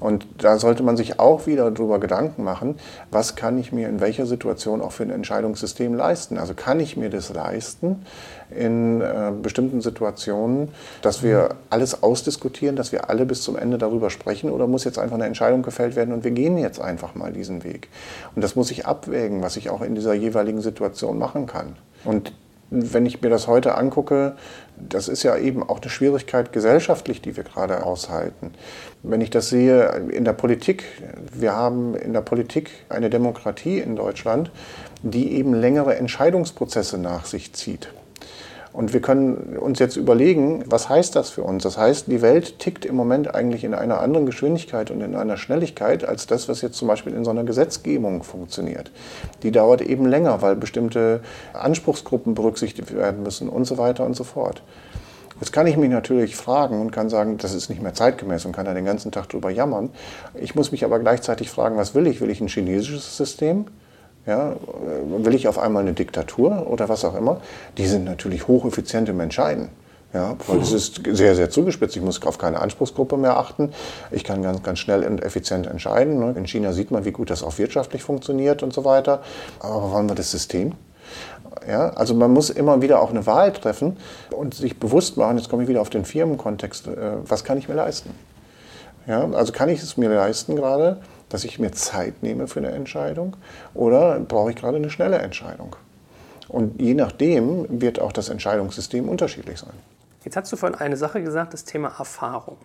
Und 0.00 0.26
da 0.38 0.58
sollte 0.58 0.82
man 0.82 0.96
sich 0.96 1.18
auch 1.18 1.46
wieder 1.46 1.70
darüber 1.70 1.98
Gedanken 1.98 2.44
machen, 2.44 2.76
was 3.10 3.36
kann 3.36 3.58
ich 3.58 3.72
mir 3.72 3.88
in 3.88 4.00
welcher 4.00 4.26
Situation 4.26 4.82
auch 4.82 4.92
für 4.92 5.04
ein 5.04 5.10
Entscheidungssystem 5.10 5.94
leisten. 5.94 6.38
Also 6.38 6.54
kann 6.54 6.80
ich 6.80 6.96
mir 6.96 7.10
das 7.10 7.32
leisten, 7.32 8.04
in 8.50 9.00
äh, 9.00 9.32
bestimmten 9.42 9.80
Situationen, 9.80 10.68
dass 11.02 11.22
wir 11.22 11.56
alles 11.70 12.02
ausdiskutieren, 12.02 12.76
dass 12.76 12.92
wir 12.92 13.10
alle 13.10 13.26
bis 13.26 13.42
zum 13.42 13.56
Ende 13.56 13.78
darüber 13.78 14.10
sprechen 14.10 14.50
oder 14.50 14.66
muss 14.66 14.84
jetzt 14.84 14.98
einfach 14.98 15.16
eine 15.16 15.26
Entscheidung 15.26 15.62
gefällt 15.62 15.96
werden 15.96 16.12
und 16.14 16.24
wir 16.24 16.30
gehen 16.30 16.58
jetzt 16.58 16.80
einfach 16.80 17.14
mal 17.14 17.32
diesen 17.32 17.64
Weg. 17.64 17.88
Und 18.34 18.42
das 18.42 18.56
muss 18.56 18.70
ich 18.70 18.86
abwägen, 18.86 19.42
was 19.42 19.56
ich 19.56 19.70
auch 19.70 19.82
in 19.82 19.94
dieser 19.94 20.14
jeweiligen 20.14 20.60
Situation 20.60 21.18
machen 21.18 21.46
kann. 21.46 21.76
Und 22.04 22.32
wenn 22.70 23.06
ich 23.06 23.22
mir 23.22 23.30
das 23.30 23.46
heute 23.46 23.76
angucke, 23.76 24.34
das 24.76 25.08
ist 25.08 25.22
ja 25.22 25.36
eben 25.36 25.62
auch 25.62 25.80
eine 25.80 25.90
Schwierigkeit 25.90 26.52
gesellschaftlich, 26.52 27.22
die 27.22 27.36
wir 27.36 27.44
gerade 27.44 27.84
aushalten. 27.84 28.52
Wenn 29.02 29.20
ich 29.20 29.30
das 29.30 29.48
sehe 29.48 29.84
in 30.10 30.24
der 30.24 30.32
Politik, 30.32 30.84
wir 31.32 31.54
haben 31.54 31.94
in 31.94 32.12
der 32.12 32.22
Politik 32.22 32.70
eine 32.88 33.10
Demokratie 33.10 33.78
in 33.78 33.96
Deutschland, 33.96 34.50
die 35.02 35.32
eben 35.32 35.54
längere 35.54 35.96
Entscheidungsprozesse 35.96 36.98
nach 36.98 37.26
sich 37.26 37.52
zieht. 37.52 37.88
Und 38.74 38.92
wir 38.92 39.00
können 39.00 39.56
uns 39.56 39.78
jetzt 39.78 39.94
überlegen, 39.94 40.64
was 40.66 40.88
heißt 40.88 41.14
das 41.14 41.30
für 41.30 41.44
uns? 41.44 41.62
Das 41.62 41.78
heißt, 41.78 42.08
die 42.08 42.22
Welt 42.22 42.58
tickt 42.58 42.84
im 42.84 42.96
Moment 42.96 43.32
eigentlich 43.32 43.62
in 43.62 43.72
einer 43.72 44.00
anderen 44.00 44.26
Geschwindigkeit 44.26 44.90
und 44.90 45.00
in 45.00 45.14
einer 45.14 45.36
Schnelligkeit 45.36 46.04
als 46.04 46.26
das, 46.26 46.48
was 46.48 46.60
jetzt 46.60 46.76
zum 46.76 46.88
Beispiel 46.88 47.14
in 47.14 47.24
so 47.24 47.30
einer 47.30 47.44
Gesetzgebung 47.44 48.24
funktioniert. 48.24 48.90
Die 49.44 49.52
dauert 49.52 49.80
eben 49.80 50.06
länger, 50.06 50.42
weil 50.42 50.56
bestimmte 50.56 51.20
Anspruchsgruppen 51.52 52.34
berücksichtigt 52.34 52.92
werden 52.92 53.22
müssen 53.22 53.48
und 53.48 53.64
so 53.64 53.78
weiter 53.78 54.04
und 54.04 54.16
so 54.16 54.24
fort. 54.24 54.64
Jetzt 55.40 55.52
kann 55.52 55.68
ich 55.68 55.76
mich 55.76 55.90
natürlich 55.90 56.34
fragen 56.34 56.80
und 56.80 56.90
kann 56.90 57.08
sagen, 57.08 57.38
das 57.38 57.54
ist 57.54 57.68
nicht 57.68 57.80
mehr 57.80 57.94
zeitgemäß 57.94 58.44
und 58.44 58.50
kann 58.50 58.66
da 58.66 58.74
den 58.74 58.84
ganzen 58.84 59.12
Tag 59.12 59.28
drüber 59.28 59.50
jammern. 59.50 59.90
Ich 60.34 60.56
muss 60.56 60.72
mich 60.72 60.84
aber 60.84 60.98
gleichzeitig 60.98 61.48
fragen, 61.48 61.76
was 61.76 61.94
will 61.94 62.08
ich? 62.08 62.20
Will 62.20 62.30
ich 62.30 62.40
ein 62.40 62.48
chinesisches 62.48 63.16
System? 63.16 63.66
Ja, 64.26 64.56
will 65.06 65.34
ich 65.34 65.48
auf 65.48 65.58
einmal 65.58 65.82
eine 65.82 65.92
Diktatur 65.92 66.66
oder 66.68 66.88
was 66.88 67.04
auch 67.04 67.14
immer? 67.14 67.40
Die 67.76 67.86
sind 67.86 68.04
natürlich 68.04 68.48
hocheffizient 68.48 69.08
im 69.08 69.20
Entscheiden. 69.20 69.68
Ja, 70.14 70.36
weil 70.46 70.60
es 70.60 70.70
ist 70.70 71.00
sehr, 71.10 71.34
sehr 71.34 71.50
zugespitzt. 71.50 71.96
Ich 71.96 72.02
muss 72.02 72.24
auf 72.24 72.38
keine 72.38 72.60
Anspruchsgruppe 72.60 73.16
mehr 73.16 73.36
achten. 73.36 73.72
Ich 74.12 74.22
kann 74.22 74.42
ganz, 74.42 74.62
ganz 74.62 74.78
schnell 74.78 75.04
und 75.04 75.20
effizient 75.24 75.66
entscheiden. 75.66 76.20
Ne? 76.20 76.34
In 76.36 76.46
China 76.46 76.72
sieht 76.72 76.92
man, 76.92 77.04
wie 77.04 77.10
gut 77.10 77.30
das 77.30 77.42
auch 77.42 77.58
wirtschaftlich 77.58 78.04
funktioniert 78.04 78.62
und 78.62 78.72
so 78.72 78.84
weiter. 78.84 79.22
Aber 79.58 79.90
wollen 79.90 80.08
wir 80.08 80.14
das 80.14 80.30
System? 80.30 80.74
Ja, 81.68 81.90
also 81.90 82.14
man 82.14 82.32
muss 82.32 82.48
immer 82.50 82.80
wieder 82.80 83.00
auch 83.00 83.10
eine 83.10 83.26
Wahl 83.26 83.52
treffen 83.52 83.96
und 84.30 84.54
sich 84.54 84.78
bewusst 84.78 85.16
machen, 85.16 85.38
jetzt 85.38 85.48
komme 85.48 85.62
ich 85.62 85.68
wieder 85.68 85.80
auf 85.80 85.90
den 85.90 86.04
Firmenkontext, 86.04 86.88
äh, 86.88 86.92
was 87.26 87.44
kann 87.44 87.58
ich 87.58 87.68
mir 87.68 87.74
leisten? 87.74 88.10
Ja, 89.06 89.28
also 89.32 89.52
kann 89.52 89.68
ich 89.68 89.82
es 89.82 89.96
mir 89.96 90.08
leisten 90.08 90.56
gerade, 90.56 90.98
dass 91.28 91.44
ich 91.44 91.58
mir 91.58 91.72
Zeit 91.72 92.22
nehme 92.22 92.46
für 92.46 92.60
eine 92.60 92.70
Entscheidung 92.70 93.36
oder 93.74 94.18
brauche 94.20 94.50
ich 94.50 94.56
gerade 94.56 94.76
eine 94.76 94.90
schnelle 94.90 95.18
Entscheidung? 95.18 95.76
Und 96.48 96.80
je 96.80 96.94
nachdem 96.94 97.80
wird 97.80 98.00
auch 98.00 98.12
das 98.12 98.28
Entscheidungssystem 98.28 99.08
unterschiedlich 99.08 99.58
sein. 99.58 99.72
Jetzt 100.24 100.36
hast 100.36 100.52
du 100.52 100.56
vorhin 100.56 100.78
eine 100.78 100.96
Sache 100.96 101.22
gesagt, 101.22 101.52
das 101.52 101.64
Thema 101.64 101.92
Erfahrung. 101.98 102.56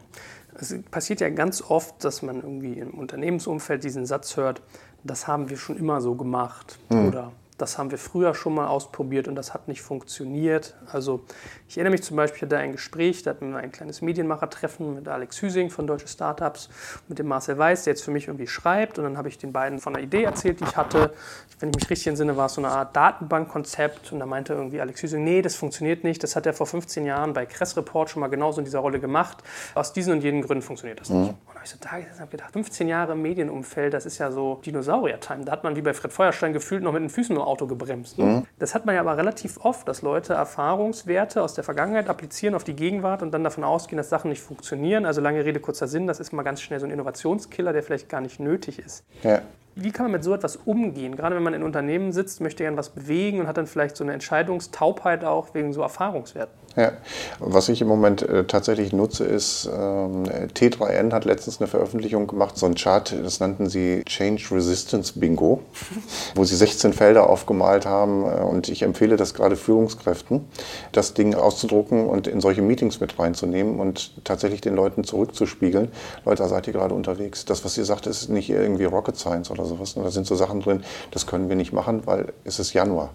Es 0.60 0.76
passiert 0.92 1.22
ja 1.22 1.30
ganz 1.30 1.62
oft, 1.62 2.04
dass 2.04 2.22
man 2.22 2.38
irgendwie 2.38 2.80
im 2.80 2.92
Unternehmensumfeld 2.92 3.84
diesen 3.84 4.06
Satz 4.06 4.38
hört, 4.38 4.62
das 5.04 5.28
haben 5.28 5.50
wir 5.50 5.58
schon 5.58 5.78
immer 5.78 6.02
so 6.02 6.16
gemacht 6.16 6.78
hm. 6.90 7.08
oder 7.08 7.32
das 7.62 7.78
haben 7.78 7.92
wir 7.92 7.98
früher 7.98 8.34
schon 8.34 8.56
mal 8.56 8.68
ausprobiert 8.68 9.28
und 9.28 9.36
das 9.36 9.54
hat 9.54 9.68
nicht 9.68 9.82
funktioniert. 9.82 10.76
Also 10.92 11.26
ich 11.68 11.78
erinnere 11.78 11.92
mich 11.92 12.04
zum 12.04 12.18
Beispiel, 12.18 12.48
hatte 12.48 12.58
ein 12.58 12.72
Gespräch, 12.72 13.24
da 13.24 13.32
hatten 13.32 13.52
wir 13.52 13.58
ein 13.58 13.72
kleines 13.72 14.02
Medienmachertreffen 14.02 14.96
mit 14.96 15.08
Alex 15.08 15.42
Hüsing 15.42 15.70
von 15.70 15.86
Deutsche 15.86 16.08
Startups, 16.08 16.70
mit 17.08 17.20
dem 17.20 17.28
Marcel 17.28 17.58
Weiß, 17.58 17.84
der 17.84 17.94
jetzt 17.94 18.04
für 18.04 18.12
mich 18.12 18.28
irgendwie 18.28 18.48
schreibt. 18.48 18.98
Und 18.98 19.04
dann 19.04 19.18
habe 19.18 19.28
ich 19.28 19.38
den 19.38 19.52
beiden 19.52 19.80
von 19.80 19.96
einer 19.96 20.04
Idee 20.04 20.24
erzählt, 20.24 20.60
die 20.60 20.64
ich 20.64 20.78
hatte. 20.78 21.14
Wenn 21.60 21.70
ich 21.70 21.76
mich 21.76 21.90
richtig 21.90 22.08
entsinne, 22.08 22.38
war 22.38 22.46
es 22.46 22.54
so 22.54 22.62
eine 22.62 22.72
Art 22.72 22.96
Datenbankkonzept. 22.96 24.12
Und 24.12 24.20
da 24.20 24.26
meinte 24.26 24.54
irgendwie 24.54 24.80
Alex 24.80 25.04
Hüsing, 25.04 25.24
nee, 25.24 25.42
das 25.42 25.56
funktioniert 25.56 26.04
nicht. 26.04 26.24
Das 26.24 26.36
hat 26.36 26.46
er 26.46 26.54
vor 26.54 26.68
15 26.68 27.06
Jahren 27.06 27.34
bei 27.34 27.46
Kress 27.46 27.76
Report 27.76 28.10
schon 28.10 28.22
mal 28.22 28.28
genauso 28.28 28.60
in 28.60 28.66
dieser 28.66 28.80
Rolle 28.80 29.00
gemacht. 29.00 29.44
Aus 29.76 29.94
diesen 29.94 30.14
und 30.14 30.24
jenen 30.24 30.42
Gründen 30.42 30.62
funktioniert 30.62 31.02
das 31.02 31.10
nicht. 31.10 31.36
Habe 31.60 31.68
ich 31.68 32.22
und 32.22 32.32
gedacht, 32.32 32.54
15 32.54 32.88
Jahre 32.88 33.12
im 33.14 33.22
Medienumfeld, 33.22 33.94
das 33.94 34.06
ist 34.06 34.18
ja 34.18 34.32
so 34.32 34.62
Dinosaurier-Time. 34.66 35.44
Da 35.44 35.52
hat 35.52 35.66
man 35.66 35.76
wie 35.76 35.82
bei 35.82 35.94
Fred 35.94 36.14
Feuerstein 36.14 36.54
gefühlt 36.54 36.84
noch 36.84 36.94
mit 36.94 37.02
den 37.02 37.10
Füßen 37.10 37.36
im 37.36 37.42
Auto 37.42 37.68
gebremst. 37.68 38.18
Ne? 38.18 38.26
Mhm. 38.26 38.46
Das 38.60 38.76
hat 38.76 38.86
man 38.86 38.96
ja 38.96 39.02
aber 39.02 39.18
relativ 39.18 39.58
oft, 39.58 39.86
dass 39.88 40.02
Leute 40.02 40.34
Erfahrungswerte 40.34 41.42
aus 41.42 41.56
der 41.56 41.66
Vergangenheit 41.66 42.08
applizieren 42.08 42.56
auf 42.56 42.64
die 42.64 42.76
Gegenwart 42.76 43.22
und 43.24 43.32
dann 43.32 43.44
davon 43.44 43.66
ausgehen, 43.66 43.98
dass 43.98 44.10
Sachen 44.10 44.30
nicht 44.30 44.42
funktionieren. 44.42 45.06
Also 45.06 45.20
lange 45.20 45.44
Rede, 45.44 45.60
kurzer 45.60 45.90
Sinn, 45.90 46.08
das 46.08 46.22
ist 46.22 46.32
mal 46.32 46.44
ganz 46.44 46.62
schnell 46.62 46.80
so 46.80 46.86
ein 46.86 46.92
Innovationskiller, 46.92 47.74
der 47.74 47.84
vielleicht 47.84 48.08
gar 48.08 48.22
nicht 48.22 48.40
nötig 48.40 48.80
ist. 48.80 49.04
Ja. 49.24 49.42
Wie 49.76 49.92
kann 49.92 50.06
man 50.06 50.14
mit 50.14 50.24
so 50.24 50.34
etwas 50.34 50.56
umgehen? 50.56 51.16
Gerade 51.16 51.36
wenn 51.36 51.44
man 51.44 51.54
in 51.54 51.64
Unternehmen 51.64 52.12
sitzt, 52.12 52.42
möchte 52.42 52.64
gerne 52.64 52.78
was 52.78 52.90
bewegen 52.90 53.42
und 53.42 53.48
hat 53.48 53.58
dann 53.58 53.68
vielleicht 53.68 53.96
so 53.98 54.04
eine 54.04 54.14
Entscheidungstaubheit 54.14 55.24
auch 55.24 55.54
wegen 55.54 55.74
so 55.74 55.82
Erfahrungswerten. 55.82 56.54
Ja, 56.80 56.94
was 57.40 57.68
ich 57.68 57.82
im 57.82 57.90
Moment 57.90 58.22
äh, 58.22 58.46
tatsächlich 58.46 58.94
nutze, 58.94 59.26
ist, 59.26 59.66
ähm, 59.66 60.24
T3N 60.24 61.12
hat 61.12 61.26
letztens 61.26 61.60
eine 61.60 61.68
Veröffentlichung 61.68 62.26
gemacht, 62.26 62.58
so 62.58 62.68
ein 62.68 62.76
Chart, 62.76 63.14
das 63.22 63.42
nannten 63.42 63.68
sie 63.68 64.02
Change 64.06 64.46
Resistance 64.52 65.20
Bingo, 65.20 65.60
wo 66.36 66.46
sie 66.46 66.56
16 66.56 66.94
Felder 66.94 67.30
aufgemalt 67.30 67.86
haben 67.86 68.24
äh, 68.24 68.40
und 68.44 68.70
ich 68.70 68.84
empfehle 68.84 69.18
das 69.18 69.34
gerade 69.34 69.58
Führungskräften, 69.58 70.46
das 70.94 71.14
Ding 71.14 71.36
auszudrucken 71.36 72.08
und 72.08 72.28
in 72.28 72.40
solche 72.40 72.62
Meetings 72.62 73.02
mit 73.02 73.20
reinzunehmen 73.20 73.82
und 73.82 74.24
tatsächlich 74.24 74.62
den 74.62 74.76
Leuten 74.76 75.04
zurückzuspiegeln. 75.04 75.90
Leute, 76.24 76.44
da 76.44 76.48
seid 76.48 76.66
ihr 76.68 76.74
gerade 76.74 76.96
unterwegs. 76.96 77.44
Das, 77.44 77.66
was 77.66 77.78
ihr 77.78 77.84
sagt, 77.84 78.08
ist 78.08 78.30
nicht 78.30 78.50
irgendwie 78.50 78.86
Rocket 78.86 79.18
Science 79.18 79.52
oder 79.52 79.66
sowas. 79.66 79.96
Da 79.96 80.12
sind 80.12 80.28
so 80.28 80.36
Sachen 80.36 80.62
drin, 80.62 80.86
das 81.12 81.28
können 81.28 81.50
wir 81.50 81.58
nicht 81.58 81.74
machen, 81.74 82.04
weil 82.06 82.32
es 82.46 82.58
ist 82.58 82.72
Januar. 82.72 83.10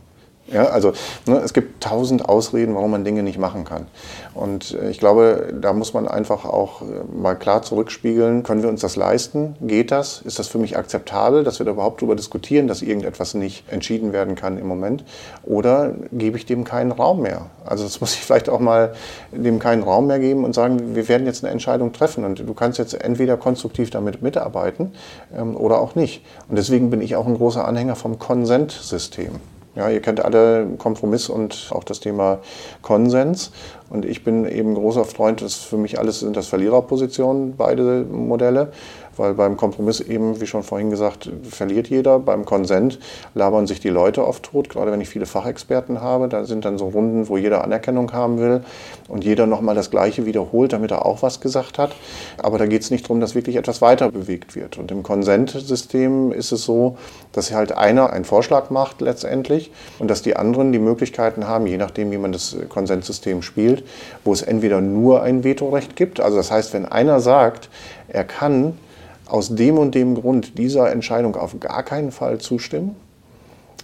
Ja, 0.53 0.67
also 0.67 0.93
ne, 1.27 1.39
es 1.39 1.55
gibt 1.55 1.83
tausend 1.83 2.29
Ausreden, 2.29 2.75
warum 2.75 2.91
man 2.91 3.03
Dinge 3.03 3.23
nicht 3.23 3.39
machen 3.39 3.65
kann. 3.65 3.87
Und 4.35 4.75
äh, 4.75 4.91
ich 4.91 4.99
glaube, 4.99 5.55
da 5.59 5.73
muss 5.73 5.95
man 5.95 6.07
einfach 6.07 6.45
auch 6.45 6.83
äh, 6.83 6.85
mal 7.17 7.35
klar 7.35 7.63
zurückspiegeln, 7.63 8.43
können 8.43 8.63
wir 8.63 8.69
uns 8.69 8.83
das 8.83 8.97
leisten? 8.97 9.57
Geht 9.63 9.91
das? 9.91 10.21
Ist 10.21 10.39
das 10.39 10.49
für 10.49 10.59
mich 10.59 10.77
akzeptabel, 10.77 11.45
dass 11.45 11.61
wir 11.61 11.67
da 11.67 11.73
überhaupt 11.73 12.03
darüber 12.03 12.15
diskutieren, 12.15 12.69
dass 12.69 12.83
irgendetwas 12.83 13.33
nicht 13.33 13.65
entschieden 13.73 14.13
werden 14.13 14.35
kann 14.35 14.59
im 14.59 14.67
Moment? 14.67 15.05
Oder 15.45 15.95
gebe 16.13 16.37
ich 16.37 16.45
dem 16.45 16.65
keinen 16.65 16.93
Raum 16.93 17.23
mehr? 17.23 17.47
Also 17.65 17.85
das 17.85 18.01
muss 18.03 18.15
ich 18.15 18.21
vielleicht 18.21 18.51
auch 18.51 18.61
mal 18.61 18.95
dem 19.33 19.59
keinen 19.59 19.83
Raum 19.83 20.09
mehr 20.09 20.19
geben 20.19 20.45
und 20.45 20.55
sagen, 20.55 20.95
wir 20.95 21.09
werden 21.09 21.27
jetzt 21.27 21.43
eine 21.43 21.53
Entscheidung 21.53 21.95
treffen 21.95 22.23
und 22.23 22.41
du 22.41 22.53
kannst 22.53 22.79
jetzt 22.79 22.93
entweder 22.93 23.39
konstruktiv 23.39 23.89
damit 23.89 24.21
mitarbeiten 24.21 24.93
ähm, 25.35 25.57
oder 25.57 25.81
auch 25.81 25.95
nicht. 25.95 26.23
Und 26.51 26.57
deswegen 26.57 26.91
bin 26.91 27.01
ich 27.01 27.17
auch 27.17 27.27
ein 27.27 27.39
großer 27.39 27.67
Anhänger 27.67 27.97
vom 27.97 28.19
Konsentsystem. 28.19 29.41
Ja, 29.77 29.91
ihr 29.91 30.01
kennt 30.01 30.25
alle 30.25 30.67
Kompromiss 30.79 31.29
und 31.29 31.71
auch 31.71 31.83
das 31.83 31.99
Thema 31.99 32.39
Konsens. 32.81 33.51
Und 33.91 34.05
ich 34.05 34.23
bin 34.23 34.45
eben 34.45 34.75
großer 34.75 35.05
Freund, 35.05 35.43
das 35.43 35.57
für 35.57 35.77
mich 35.77 35.99
alles 35.99 36.21
sind 36.21 36.37
das 36.37 36.47
Verliererpositionen, 36.47 37.57
beide 37.57 38.05
Modelle 38.05 38.73
weil 39.17 39.35
beim 39.35 39.57
Kompromiss 39.57 40.01
eben, 40.01 40.41
wie 40.41 40.47
schon 40.47 40.63
vorhin 40.63 40.91
gesagt, 40.91 41.31
verliert 41.49 41.89
jeder. 41.89 42.19
Beim 42.19 42.45
Konsent 42.45 42.99
labern 43.35 43.67
sich 43.67 43.81
die 43.81 43.89
Leute 43.89 44.27
oft 44.27 44.45
tot, 44.45 44.69
gerade 44.69 44.93
wenn 44.93 45.01
ich 45.01 45.09
viele 45.09 45.27
Fachexperten 45.27 46.01
habe. 46.01 46.29
Da 46.29 46.45
sind 46.45 46.65
dann 46.65 46.79
so 46.79 46.89
Runden, 46.89 47.29
wo 47.29 47.37
jeder 47.37 47.65
Anerkennung 47.65 48.13
haben 48.13 48.39
will 48.39 48.65
und 49.09 49.25
jeder 49.25 49.47
nochmal 49.47 49.75
das 49.75 49.91
Gleiche 49.91 50.27
wiederholt, 50.27 50.73
damit 50.73 50.91
er 50.91 51.07
auch 51.07 51.23
was 51.23 51.41
gesagt 51.41 51.79
hat. 51.79 51.93
Aber 52.39 52.59
da 52.59 52.67
geht 52.67 52.83
es 52.83 52.91
nicht 52.91 53.05
darum, 53.05 53.21
dass 53.21 53.35
wirklich 53.35 53.57
etwas 53.57 53.83
weiter 53.83 54.11
bewegt 54.11 54.57
wird. 54.57 54.79
Und 54.79 54.91
im 54.91 55.03
Konsentsystem 55.03 56.33
ist 56.33 56.53
es 56.53 56.65
so, 56.65 56.97
dass 57.33 57.53
halt 57.53 57.73
einer 57.73 58.11
einen 58.11 58.25
Vorschlag 58.25 58.71
macht 58.71 59.01
letztendlich 59.01 59.71
und 59.99 60.09
dass 60.09 60.23
die 60.23 60.37
anderen 60.37 60.73
die 60.73 60.79
Möglichkeiten 60.79 61.47
haben, 61.47 61.67
je 61.67 61.77
nachdem, 61.77 62.11
wie 62.11 62.19
man 62.19 62.33
das 62.33 62.57
Konsenssystem 62.69 63.43
spielt, 63.43 63.85
wo 64.25 64.33
es 64.33 64.43
entweder 64.43 64.81
nur 64.81 65.23
ein 65.23 65.45
Vetorecht 65.45 65.97
gibt. 65.97 66.21
Also 66.21 66.37
das 66.37 66.51
heißt, 66.51 66.73
wenn 66.73 66.87
einer 66.87 67.21
sagt, 67.21 67.69
er 68.09 68.25
kann 68.25 68.79
aus 69.27 69.55
dem 69.55 69.79
und 69.79 69.95
dem 69.95 70.15
Grund 70.15 70.59
dieser 70.59 70.91
Entscheidung 70.91 71.37
auf 71.37 71.59
gar 71.61 71.83
keinen 71.83 72.13
Fall 72.13 72.39
zustimmen. 72.39 72.97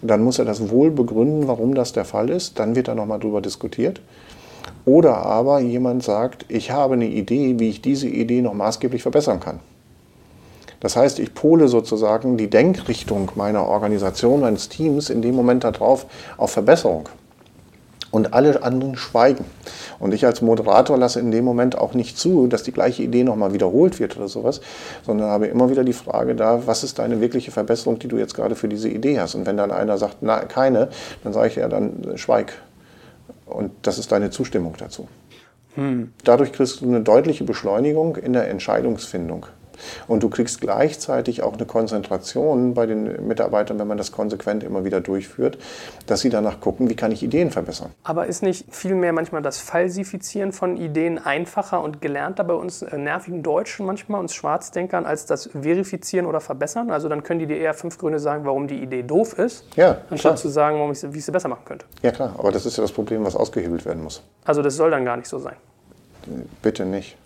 Dann 0.02 0.22
muss 0.22 0.38
er 0.38 0.44
das 0.44 0.70
wohl 0.70 0.90
begründen, 0.90 1.46
warum 1.48 1.74
das 1.74 1.92
der 1.92 2.04
Fall 2.04 2.30
ist. 2.30 2.58
Dann 2.58 2.74
wird 2.74 2.88
da 2.88 2.94
nochmal 2.94 3.18
drüber 3.18 3.40
diskutiert. 3.40 4.00
Oder 4.84 5.18
aber 5.18 5.60
jemand 5.60 6.02
sagt, 6.02 6.46
ich 6.48 6.70
habe 6.70 6.94
eine 6.94 7.06
Idee, 7.06 7.58
wie 7.58 7.68
ich 7.68 7.82
diese 7.82 8.08
Idee 8.08 8.40
noch 8.40 8.54
maßgeblich 8.54 9.02
verbessern 9.02 9.40
kann. 9.40 9.60
Das 10.80 10.96
heißt, 10.96 11.18
ich 11.18 11.34
pole 11.34 11.68
sozusagen 11.68 12.38
die 12.38 12.48
Denkrichtung 12.48 13.30
meiner 13.34 13.66
Organisation, 13.66 14.40
meines 14.40 14.70
Teams 14.70 15.10
in 15.10 15.20
dem 15.20 15.34
Moment 15.34 15.64
darauf 15.64 16.06
auf 16.38 16.52
Verbesserung 16.52 17.10
und 18.10 18.34
alle 18.34 18.62
anderen 18.62 18.96
schweigen. 18.96 19.44
Und 19.98 20.14
ich 20.14 20.26
als 20.26 20.42
Moderator 20.42 20.98
lasse 20.98 21.20
in 21.20 21.30
dem 21.30 21.44
Moment 21.44 21.78
auch 21.78 21.94
nicht 21.94 22.18
zu, 22.18 22.46
dass 22.46 22.62
die 22.62 22.72
gleiche 22.72 23.02
Idee 23.02 23.24
nochmal 23.24 23.52
wiederholt 23.52 24.00
wird 24.00 24.16
oder 24.16 24.28
sowas, 24.28 24.60
sondern 25.04 25.28
habe 25.28 25.46
immer 25.46 25.70
wieder 25.70 25.84
die 25.84 25.92
Frage 25.92 26.34
da, 26.34 26.66
was 26.66 26.82
ist 26.82 26.98
deine 26.98 27.20
wirkliche 27.20 27.50
Verbesserung, 27.50 27.98
die 27.98 28.08
du 28.08 28.16
jetzt 28.16 28.34
gerade 28.34 28.56
für 28.56 28.68
diese 28.68 28.88
Idee 28.88 29.20
hast? 29.20 29.34
Und 29.34 29.46
wenn 29.46 29.56
dann 29.56 29.70
einer 29.70 29.98
sagt, 29.98 30.18
na, 30.20 30.40
keine, 30.40 30.88
dann 31.22 31.32
sage 31.32 31.48
ich 31.48 31.56
ja, 31.56 31.68
dann 31.68 32.12
schweig. 32.16 32.54
Und 33.46 33.72
das 33.82 33.98
ist 33.98 34.10
deine 34.12 34.30
Zustimmung 34.30 34.74
dazu. 34.78 35.08
Hm. 35.74 36.12
Dadurch 36.24 36.52
kriegst 36.52 36.80
du 36.80 36.86
eine 36.86 37.00
deutliche 37.00 37.44
Beschleunigung 37.44 38.16
in 38.16 38.32
der 38.32 38.48
Entscheidungsfindung. 38.48 39.46
Und 40.06 40.22
du 40.22 40.28
kriegst 40.28 40.60
gleichzeitig 40.60 41.42
auch 41.42 41.54
eine 41.54 41.66
Konzentration 41.66 42.74
bei 42.74 42.86
den 42.86 43.26
Mitarbeitern, 43.26 43.78
wenn 43.78 43.88
man 43.88 43.98
das 43.98 44.12
konsequent 44.12 44.62
immer 44.62 44.84
wieder 44.84 45.00
durchführt, 45.00 45.58
dass 46.06 46.20
sie 46.20 46.30
danach 46.30 46.60
gucken, 46.60 46.88
wie 46.88 46.96
kann 46.96 47.12
ich 47.12 47.22
Ideen 47.22 47.50
verbessern. 47.50 47.90
Aber 48.04 48.26
ist 48.26 48.42
nicht 48.42 48.66
vielmehr 48.74 49.12
manchmal 49.12 49.42
das 49.42 49.58
Falsifizieren 49.58 50.52
von 50.52 50.76
Ideen 50.76 51.18
einfacher 51.18 51.82
und 51.82 52.00
gelernter 52.00 52.44
bei 52.44 52.54
uns 52.54 52.82
äh, 52.82 52.96
nervigen 52.96 53.42
Deutschen 53.42 53.86
manchmal, 53.86 54.20
uns 54.20 54.34
Schwarzdenkern, 54.34 55.06
als 55.06 55.26
das 55.26 55.50
Verifizieren 55.52 56.26
oder 56.26 56.40
Verbessern? 56.40 56.90
Also 56.90 57.08
dann 57.08 57.22
können 57.22 57.40
die 57.40 57.46
dir 57.46 57.58
eher 57.58 57.74
fünf 57.74 57.98
Gründe 57.98 58.18
sagen, 58.18 58.44
warum 58.44 58.68
die 58.68 58.82
Idee 58.82 59.02
doof 59.02 59.38
ist, 59.38 59.64
ja, 59.76 59.98
anstatt 60.10 60.32
klar. 60.32 60.36
zu 60.36 60.48
sagen, 60.48 60.78
warum 60.78 60.92
ich, 60.92 61.02
wie 61.02 61.18
ich 61.18 61.24
sie 61.24 61.32
besser 61.32 61.48
machen 61.48 61.64
könnte. 61.64 61.86
Ja 62.02 62.10
klar, 62.10 62.34
aber 62.38 62.52
das 62.52 62.66
ist 62.66 62.76
ja 62.76 62.82
das 62.82 62.92
Problem, 62.92 63.24
was 63.24 63.36
ausgehebelt 63.36 63.84
werden 63.84 64.02
muss. 64.02 64.22
Also 64.44 64.62
das 64.62 64.76
soll 64.76 64.90
dann 64.90 65.04
gar 65.04 65.16
nicht 65.16 65.28
so 65.28 65.38
sein. 65.38 65.56
Bitte 66.62 66.84
nicht. 66.84 67.16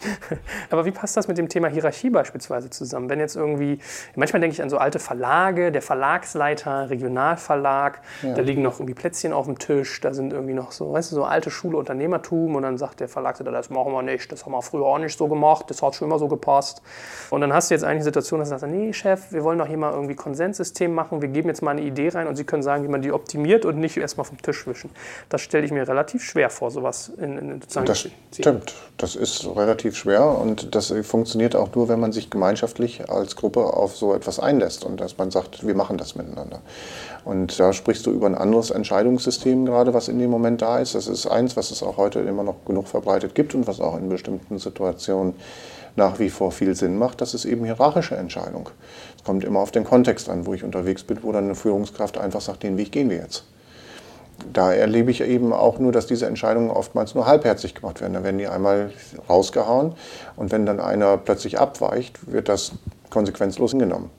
Aber 0.70 0.84
wie 0.84 0.90
passt 0.90 1.16
das 1.16 1.28
mit 1.28 1.38
dem 1.38 1.48
Thema 1.48 1.68
Hierarchie 1.68 2.10
beispielsweise 2.10 2.70
zusammen? 2.70 3.08
Wenn 3.08 3.20
jetzt 3.20 3.36
irgendwie, 3.36 3.78
manchmal 4.16 4.40
denke 4.40 4.54
ich 4.54 4.62
an 4.62 4.70
so 4.70 4.78
alte 4.78 4.98
Verlage, 4.98 5.72
der 5.72 5.82
Verlagsleiter, 5.82 6.90
Regionalverlag, 6.90 8.00
ja. 8.22 8.34
da 8.34 8.42
liegen 8.42 8.62
noch 8.62 8.74
irgendwie 8.74 8.94
Plätzchen 8.94 9.32
auf 9.32 9.46
dem 9.46 9.58
Tisch, 9.58 10.00
da 10.00 10.12
sind 10.14 10.32
irgendwie 10.32 10.54
noch 10.54 10.72
so, 10.72 10.92
weißt 10.92 11.12
du, 11.12 11.16
so 11.16 11.24
alte 11.24 11.50
Schule 11.50 11.76
Unternehmertum 11.76 12.54
und 12.54 12.62
dann 12.62 12.78
sagt 12.78 13.00
der 13.00 13.08
Verlagsleiter, 13.08 13.52
das 13.52 13.70
machen 13.70 13.92
wir 13.92 14.02
nicht, 14.02 14.30
das 14.30 14.44
haben 14.44 14.52
wir 14.52 14.62
früher 14.62 14.86
auch 14.86 14.98
nicht 14.98 15.16
so 15.18 15.28
gemacht, 15.28 15.66
das 15.68 15.82
hat 15.82 15.94
schon 15.94 16.08
immer 16.08 16.18
so 16.18 16.28
gepasst. 16.28 16.82
Und 17.30 17.40
dann 17.40 17.52
hast 17.52 17.70
du 17.70 17.74
jetzt 17.74 17.84
eigentlich 17.84 17.96
eine 17.96 18.04
Situation, 18.04 18.40
dass 18.40 18.48
du 18.48 18.58
sagst, 18.58 18.72
nee 18.72 18.92
Chef, 18.92 19.32
wir 19.32 19.44
wollen 19.44 19.58
doch 19.58 19.66
hier 19.66 19.78
mal 19.78 19.92
irgendwie 19.92 20.14
Konsenssystem 20.14 20.92
machen, 20.92 21.22
wir 21.22 21.28
geben 21.28 21.48
jetzt 21.48 21.62
mal 21.62 21.72
eine 21.72 21.82
Idee 21.82 22.08
rein 22.08 22.26
und 22.26 22.36
Sie 22.36 22.44
können 22.44 22.62
sagen, 22.62 22.84
wie 22.84 22.88
man 22.88 23.02
die 23.02 23.12
optimiert 23.12 23.64
und 23.64 23.78
nicht 23.78 23.96
erstmal 23.96 24.24
vom 24.24 24.40
Tisch 24.40 24.66
wischen. 24.66 24.90
Das 25.28 25.40
stelle 25.40 25.64
ich 25.64 25.72
mir 25.72 25.86
relativ 25.86 26.22
schwer 26.22 26.50
vor, 26.50 26.70
sowas 26.70 27.10
in, 27.18 27.38
in 27.38 27.60
sozusagen 27.60 27.86
Das 27.86 28.06
stimmt, 28.32 28.74
das 28.96 29.16
ist 29.16 29.46
relativ 29.46 29.87
relativ 29.88 29.96
schwer 29.96 30.38
und 30.38 30.74
das 30.74 30.92
funktioniert 31.02 31.56
auch 31.56 31.74
nur, 31.74 31.88
wenn 31.88 32.00
man 32.00 32.12
sich 32.12 32.30
gemeinschaftlich 32.30 33.08
als 33.08 33.36
Gruppe 33.36 33.60
auf 33.60 33.96
so 33.96 34.14
etwas 34.14 34.38
einlässt 34.38 34.84
und 34.84 35.00
dass 35.00 35.16
man 35.16 35.30
sagt, 35.30 35.66
wir 35.66 35.74
machen 35.74 35.96
das 35.96 36.14
miteinander. 36.14 36.60
Und 37.24 37.58
da 37.58 37.72
sprichst 37.72 38.06
du 38.06 38.10
über 38.10 38.26
ein 38.26 38.34
anderes 38.34 38.70
Entscheidungssystem 38.70 39.64
gerade, 39.66 39.94
was 39.94 40.08
in 40.08 40.18
dem 40.18 40.30
Moment 40.30 40.62
da 40.62 40.78
ist. 40.78 40.94
Das 40.94 41.06
ist 41.06 41.26
eins, 41.26 41.56
was 41.56 41.70
es 41.70 41.82
auch 41.82 41.96
heute 41.96 42.20
immer 42.20 42.42
noch 42.42 42.64
genug 42.66 42.88
verbreitet 42.88 43.34
gibt 43.34 43.54
und 43.54 43.66
was 43.66 43.80
auch 43.80 43.96
in 43.96 44.08
bestimmten 44.08 44.58
Situationen 44.58 45.34
nach 45.96 46.18
wie 46.18 46.30
vor 46.30 46.52
viel 46.52 46.76
Sinn 46.76 46.96
macht, 46.96 47.20
das 47.20 47.34
ist 47.34 47.44
eben 47.44 47.64
hierarchische 47.64 48.16
Entscheidung. 48.16 48.70
Es 49.16 49.24
kommt 49.24 49.42
immer 49.44 49.60
auf 49.60 49.72
den 49.72 49.84
Kontext 49.84 50.28
an, 50.28 50.46
wo 50.46 50.54
ich 50.54 50.62
unterwegs 50.62 51.02
bin, 51.02 51.18
wo 51.22 51.32
dann 51.32 51.44
eine 51.44 51.54
Führungskraft 51.54 52.18
einfach 52.18 52.40
sagt, 52.40 52.62
den 52.62 52.76
Weg 52.76 52.92
gehen 52.92 53.10
wir 53.10 53.16
jetzt 53.16 53.44
da 54.52 54.72
erlebe 54.72 55.10
ich 55.10 55.20
eben 55.20 55.52
auch 55.52 55.78
nur, 55.78 55.92
dass 55.92 56.06
diese 56.06 56.26
Entscheidungen 56.26 56.70
oftmals 56.70 57.14
nur 57.14 57.26
halbherzig 57.26 57.74
gemacht 57.74 58.00
werden. 58.00 58.14
Da 58.14 58.22
werden 58.24 58.38
die 58.38 58.46
einmal 58.46 58.90
rausgehauen 59.28 59.94
und 60.36 60.52
wenn 60.52 60.66
dann 60.66 60.80
einer 60.80 61.16
plötzlich 61.16 61.58
abweicht, 61.58 62.32
wird 62.32 62.48
das 62.48 62.72
konsequenzlos 63.10 63.72
hingenommen. 63.72 64.10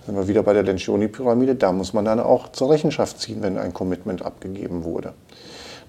Da 0.00 0.06
sind 0.06 0.16
wir 0.16 0.28
wieder 0.28 0.42
bei 0.42 0.52
der 0.52 0.62
Lencioni-Pyramide. 0.62 1.56
Da 1.56 1.72
muss 1.72 1.92
man 1.92 2.04
dann 2.04 2.20
auch 2.20 2.52
zur 2.52 2.70
Rechenschaft 2.70 3.20
ziehen, 3.20 3.42
wenn 3.42 3.58
ein 3.58 3.74
Commitment 3.74 4.24
abgegeben 4.24 4.84
wurde. 4.84 5.14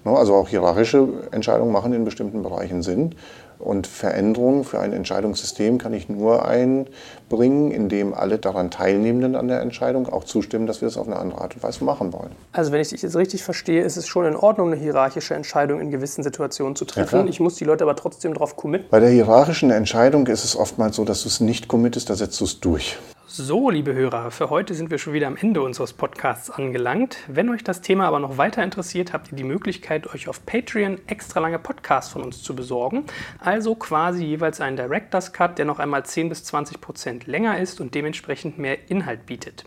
Also 0.04 0.34
auch 0.34 0.48
hierarchische 0.48 1.06
Entscheidungen 1.32 1.70
machen 1.70 1.92
in 1.92 2.04
bestimmten 2.04 2.42
Bereichen 2.42 2.82
Sinn. 2.82 3.14
Und 3.58 3.86
Veränderungen 3.86 4.64
für 4.64 4.78
ein 4.78 4.92
Entscheidungssystem 4.92 5.78
kann 5.78 5.92
ich 5.92 6.08
nur 6.08 6.46
einbringen, 6.46 7.70
indem 7.70 8.14
alle 8.14 8.38
daran 8.38 8.70
Teilnehmenden 8.70 9.34
an 9.34 9.48
der 9.48 9.60
Entscheidung 9.60 10.08
auch 10.08 10.24
zustimmen, 10.24 10.66
dass 10.66 10.80
wir 10.80 10.88
das 10.88 10.96
auf 10.96 11.06
eine 11.06 11.16
andere 11.16 11.40
Art 11.40 11.54
und 11.54 11.62
Weise 11.62 11.82
machen 11.84 12.12
wollen. 12.12 12.30
Also 12.52 12.72
wenn 12.72 12.80
ich 12.80 12.90
dich 12.90 13.02
jetzt 13.02 13.16
richtig 13.16 13.42
verstehe, 13.42 13.82
ist 13.82 13.96
es 13.96 14.06
schon 14.06 14.26
in 14.26 14.36
Ordnung, 14.36 14.72
eine 14.72 14.80
hierarchische 14.80 15.34
Entscheidung 15.34 15.80
in 15.80 15.90
gewissen 15.90 16.22
Situationen 16.22 16.76
zu 16.76 16.84
treffen. 16.84 17.20
Ja, 17.20 17.26
ich 17.26 17.40
muss 17.40 17.56
die 17.56 17.64
Leute 17.64 17.84
aber 17.84 17.96
trotzdem 17.96 18.34
darauf 18.34 18.56
committen. 18.56 18.86
Bei 18.90 19.00
der 19.00 19.10
hierarchischen 19.10 19.70
Entscheidung 19.70 20.26
ist 20.28 20.44
es 20.44 20.56
oftmals 20.56 20.96
so, 20.96 21.04
dass 21.04 21.22
du 21.22 21.28
es 21.28 21.40
nicht 21.40 21.68
committest, 21.68 22.10
da 22.10 22.14
setzt 22.14 22.40
du 22.40 22.44
es 22.44 22.60
durch. 22.60 22.96
So, 23.30 23.68
liebe 23.68 23.92
Hörer, 23.92 24.30
für 24.30 24.48
heute 24.48 24.72
sind 24.72 24.90
wir 24.90 24.96
schon 24.96 25.12
wieder 25.12 25.26
am 25.26 25.36
Ende 25.36 25.60
unseres 25.60 25.92
Podcasts 25.92 26.48
angelangt. 26.48 27.18
Wenn 27.28 27.50
euch 27.50 27.62
das 27.62 27.82
Thema 27.82 28.06
aber 28.06 28.20
noch 28.20 28.38
weiter 28.38 28.64
interessiert, 28.64 29.12
habt 29.12 29.30
ihr 29.30 29.36
die 29.36 29.44
Möglichkeit, 29.44 30.06
euch 30.14 30.28
auf 30.28 30.46
Patreon 30.46 30.98
extra 31.08 31.38
lange 31.38 31.58
Podcasts 31.58 32.10
von 32.10 32.22
uns 32.22 32.42
zu 32.42 32.56
besorgen. 32.56 33.04
Also 33.38 33.74
quasi 33.74 34.24
jeweils 34.24 34.62
einen 34.62 34.78
Director's 34.78 35.34
Cut, 35.34 35.58
der 35.58 35.66
noch 35.66 35.78
einmal 35.78 36.06
10 36.06 36.30
bis 36.30 36.42
20 36.44 36.80
Prozent 36.80 37.26
länger 37.26 37.58
ist 37.58 37.82
und 37.82 37.94
dementsprechend 37.94 38.58
mehr 38.58 38.90
Inhalt 38.90 39.26
bietet. 39.26 39.66